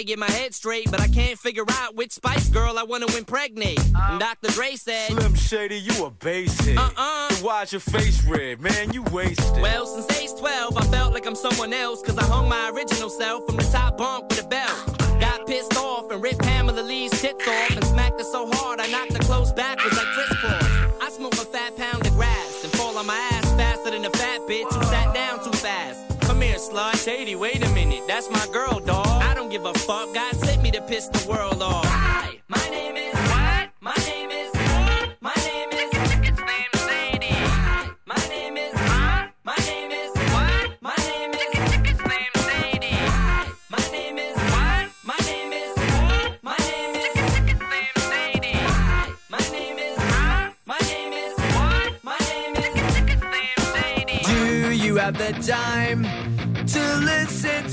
[0.00, 3.06] To get my head straight, but I can't figure out which Spice Girl I wanna
[3.16, 3.78] impregnate.
[3.94, 4.08] Uh.
[4.10, 4.50] And Dr.
[4.52, 6.78] Dre said, Slim Shady, you a basehead.
[6.78, 7.28] Uh-uh.
[7.28, 8.92] Then Why's your face red, man?
[8.92, 9.60] You wasted.
[9.60, 13.10] Well, since age 12, I felt like I'm someone else, cause I hung my original
[13.10, 14.98] self from the top bunk with a belt.
[15.20, 18.86] Got pissed off and ripped Pamela Lee's tits off and smacked her so hard I
[18.86, 21.02] knocked her clothes backwards like crisscross.
[21.02, 24.10] I smoke a fat pound of grass and fall on my ass faster than a
[24.10, 26.19] fat bitch who sat down too fast.
[26.30, 26.94] Come here, slut.
[27.04, 28.06] Shady, wait a minute.
[28.06, 29.04] That's my girl, dog.
[29.04, 30.14] I don't give a fuck.
[30.14, 32.09] God sent me to piss the world off.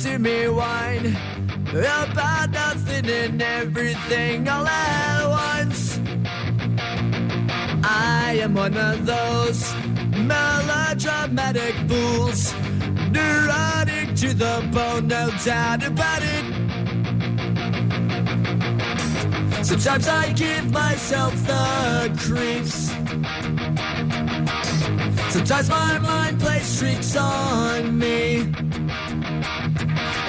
[0.07, 1.17] To me whine
[1.69, 5.99] about nothing and everything all at once?
[7.83, 9.73] I am one of those
[10.31, 12.53] melodramatic fools,
[13.11, 16.45] neurotic to the bone, no doubt about it.
[19.65, 22.91] Sometimes I give myself the creeps.
[25.33, 28.66] Sometimes my mind plays tricks on me.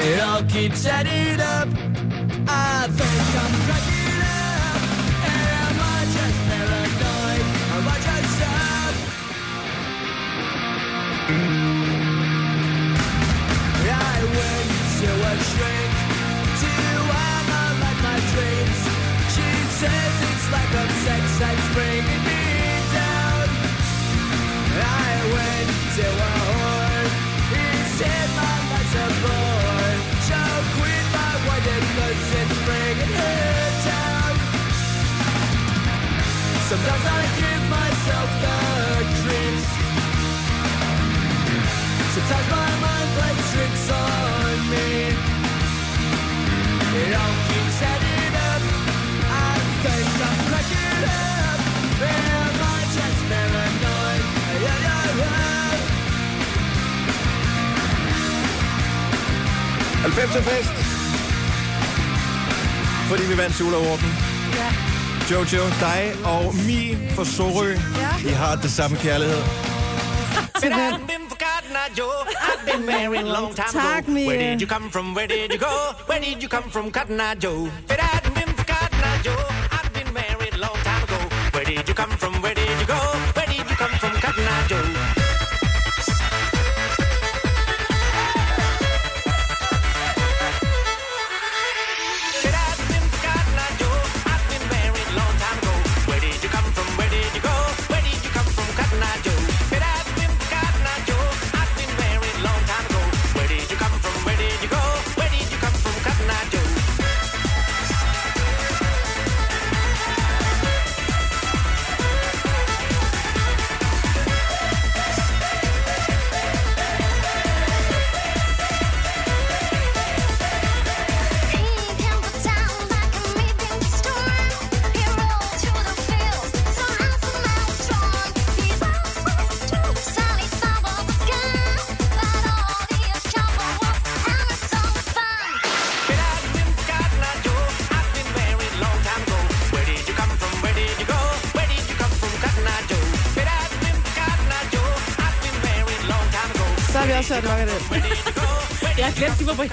[0.01, 1.69] It all keeps adding up.
[2.47, 4.81] I think I'm cracking up.
[5.27, 7.43] Am I just paranoid?
[7.75, 8.95] Am I just up?
[13.91, 15.93] I went to a shrink
[16.63, 18.81] to analyze my dreams.
[19.35, 19.49] She
[19.83, 22.43] says it's like a sex that's bringing me
[22.95, 23.47] down.
[24.79, 25.69] I went
[25.99, 26.38] to a
[36.69, 38.57] Sometimes I give myself the
[39.25, 39.69] creeps.
[42.13, 44.89] Sometimes my mind plays tricks on me.
[47.01, 48.63] It all keeps adding up.
[49.33, 51.61] I think I'm cracking up.
[52.05, 54.23] Am I just paranoid?
[54.65, 55.73] Yeah, yeah, yeah.
[60.05, 60.75] 90'er fest.
[63.09, 64.18] Fordi vi vandt Sula Awarden.
[65.31, 65.35] Ja.
[65.35, 67.73] Jojo, dig og Mi fra Sorø,
[68.27, 69.43] I har det samme kærlighed.
[70.61, 70.93] Til hvem?
[72.41, 74.13] I've been married a long time Tak, ago.
[74.13, 74.27] Mia.
[74.27, 75.15] Where did you come from?
[75.17, 75.75] Where did you go?
[76.09, 77.69] Where did you come from, Cotton Eye Joe?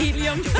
[0.05, 0.54] Helium.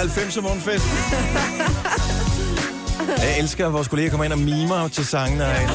[0.00, 0.84] 90 morgenfest.
[3.26, 5.44] Jeg elsker, at vores kolleger kommer ind og mimer til sangene.
[5.44, 5.68] Ja.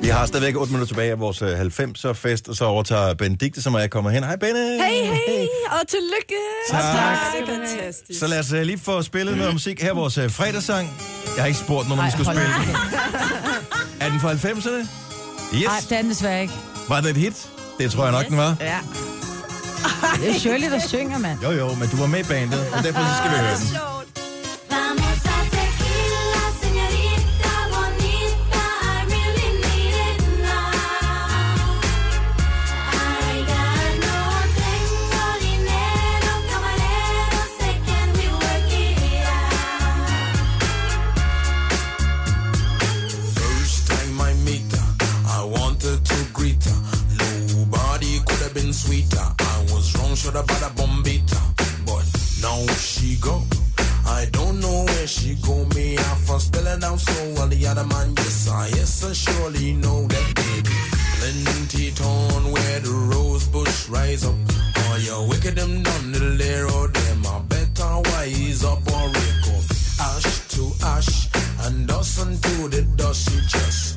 [0.00, 3.62] Vi har stadigvæk 8 minutter tilbage af vores øh, 90'er fest, og så overtager Benedikte,
[3.62, 4.24] som er kommer hen.
[4.24, 4.58] Hej, Benne!
[4.58, 5.46] Hej, hej,
[5.80, 6.34] og tillykke!
[6.70, 6.82] Tak.
[6.82, 7.18] tak.
[7.34, 8.20] Det er fantastisk.
[8.20, 9.82] Så lad os øh, lige få spillet noget musik.
[9.82, 10.88] Her vores øh, fredagssang.
[11.36, 12.76] Jeg har ikke spurgt, nogen, om vi skulle spille den.
[14.00, 14.88] er den fra 90'erne?
[15.54, 15.64] Yes.
[15.64, 16.54] Nej, det er den desværre ikke.
[16.88, 17.48] Var det et hit?
[17.78, 18.56] Det tror jeg nok, den var.
[18.60, 18.78] Ja.
[20.20, 21.38] Det er Shirley, der synger, mand.
[21.42, 23.97] Jo, jo, men du var med i bandet, og derfor så skal vi høre den.
[50.38, 51.40] Wrong, should have bought a bombita.
[51.86, 52.06] But
[52.42, 53.42] now she go.
[54.06, 55.64] I don't know where she go.
[55.74, 59.74] Me off for spelling down slow while the other man, yes, I yes, I surely
[59.74, 60.76] know that baby.
[61.18, 64.34] Plenty town where the rose bush rise up.
[64.88, 67.26] All you wicked them done, little there or them.
[67.26, 69.64] I better wise up or wake up.
[70.00, 71.28] Ash to ash
[71.66, 73.30] and dust unto the dust.
[73.30, 73.87] You just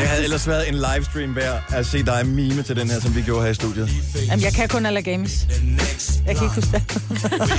[0.00, 3.14] Det havde ellers været en livestream værd at se dig mime til den her, som
[3.16, 3.90] vi gjorde her i studiet.
[4.28, 5.46] Jamen, jeg kan kun alle games.
[6.26, 6.82] Jeg kan ikke huske det.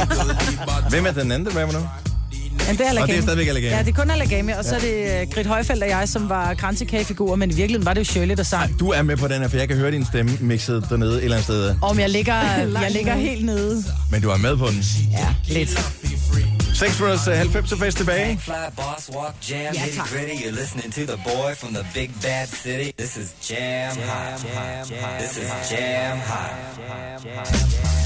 [0.91, 1.79] Hvem er den anden, der rapper nu?
[1.79, 3.21] Jamen, det er Og det er Alagami.
[3.21, 3.73] stadigvæk Alagami.
[3.75, 6.29] Ja, det er kun Alagami, og så er det uh, Grit Højfeldt og jeg, som
[6.29, 8.79] var kransekagefigurer, men i virkeligheden var det jo Shirley, der sang.
[8.79, 11.23] Du er med på den her, for jeg kan høre din stemme mixet dernede et
[11.23, 11.75] eller andet sted.
[11.81, 12.41] Om jeg ligger,
[12.81, 13.83] jeg ligger helt nede.
[14.11, 14.83] Men du er med på den.
[15.11, 15.79] Ja, lidt.
[16.73, 18.37] 6 minutters uh, 90 fest tilbage.
[18.39, 20.07] Fly boss walk jam Ja, nitty tak.
[20.07, 20.35] gritty.
[20.43, 22.93] You're listening to the boy from the big bad city.
[22.97, 24.39] This is jam hot.
[25.19, 26.55] This is jam hot.
[27.23, 28.00] Tell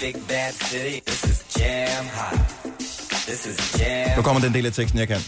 [0.00, 1.00] big bad city.
[1.04, 2.38] This is jam hot.
[3.26, 4.16] This is jam.
[4.16, 5.16] Nu kommer den del af teksten, jeg kan.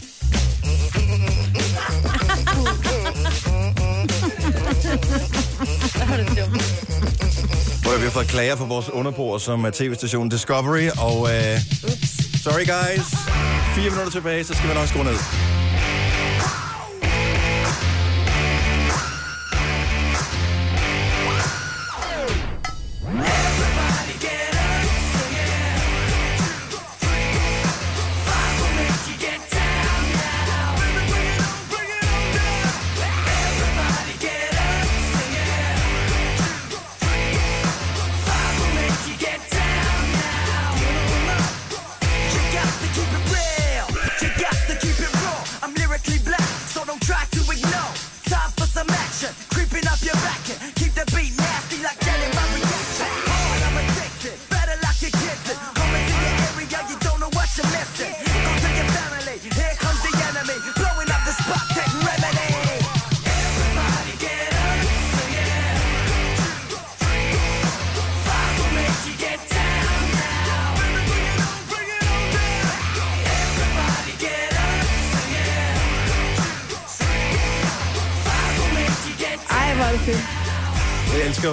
[7.83, 11.29] Hvor vi har fået klager for vores underbord som er tv-stationen Discovery, og uh,
[12.45, 13.07] sorry guys,
[13.75, 15.50] fire minutter tilbage, så skal vi nok skrue ned.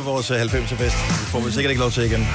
[0.08, 0.96] Vores øh, 90'er fest.
[1.10, 2.28] Det får vi sikkert ikke lov til igen.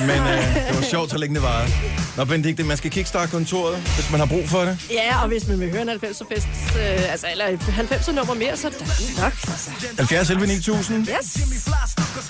[0.00, 1.68] Men øh, det var sjovt, så længe det var.
[2.16, 4.78] Nå, Benedikte, man skal kickstarte kontoret, hvis man har brug for det.
[4.90, 8.34] Ja, og hvis man vil høre en 90'er fest, øh, altså, eller et 90'er nummer
[8.34, 8.80] mere, så er det
[9.18, 9.32] nok.
[9.48, 9.70] Altså.
[9.98, 11.08] 70 11 9000.
[11.08, 11.38] Yes.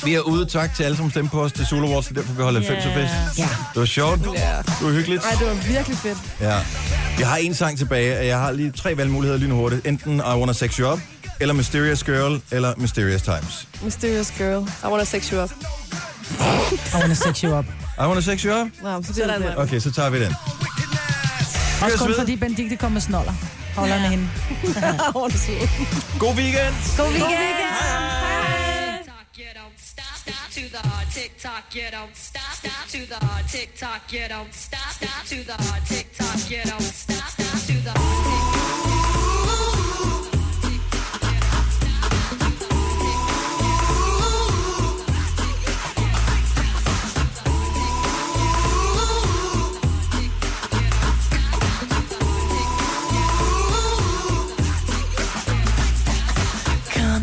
[0.04, 0.44] Vi er ude.
[0.46, 2.06] Tak til alle, som stemte på os til Solo Awards.
[2.06, 3.38] Det er derfor, vi holder 90'er fest.
[3.38, 3.42] Ja.
[3.74, 4.20] Det var sjovt.
[4.34, 4.56] Ja.
[4.56, 5.22] Det var hyggeligt.
[5.24, 6.18] Ej, det var virkelig fedt.
[6.40, 6.58] Ja.
[7.18, 9.86] Jeg har en sang tilbage, og jeg har lige tre valgmuligheder lynhurtigt.
[9.86, 10.98] Enten I Wanna Sex You Up,
[11.40, 13.68] eller Mysterious Girl, eller Mysterious Times.
[13.82, 14.62] Mysterious girl.
[14.84, 15.50] I wanna sex you up.
[16.94, 17.66] I wanna sex you up.
[18.00, 18.68] I Wanna Sex You Up?
[18.82, 19.58] Nå, så det er det.
[19.58, 20.34] Okay, så tager vi den.
[21.82, 22.16] Også kun ved.
[22.18, 23.32] fordi Benedikte kom med snoller.
[23.76, 24.28] Holder med hende.
[25.14, 25.68] Hun er sød.
[26.18, 26.74] God weekend!
[26.96, 27.66] God weekend!
[30.54, 34.28] to the hard tick tock, you don't stop, stop to the hard tick tock, you
[34.28, 38.59] don't stop, stop to the hard tick tock, you don't stop, stop to the hard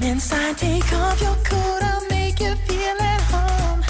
[0.08, 3.82] inside, take off your coat, I'll make you feel at home.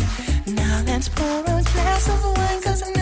[0.56, 2.97] Now let's pour a glass of wine, cause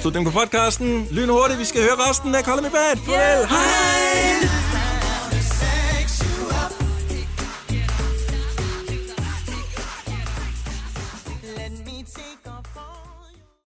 [0.00, 1.06] Afslutningen på podcasten.
[1.10, 2.96] Lynhurtigt, vi skal høre resten af Call Me Bad.
[2.96, 3.46] Farvel.
[3.48, 4.69] Hej!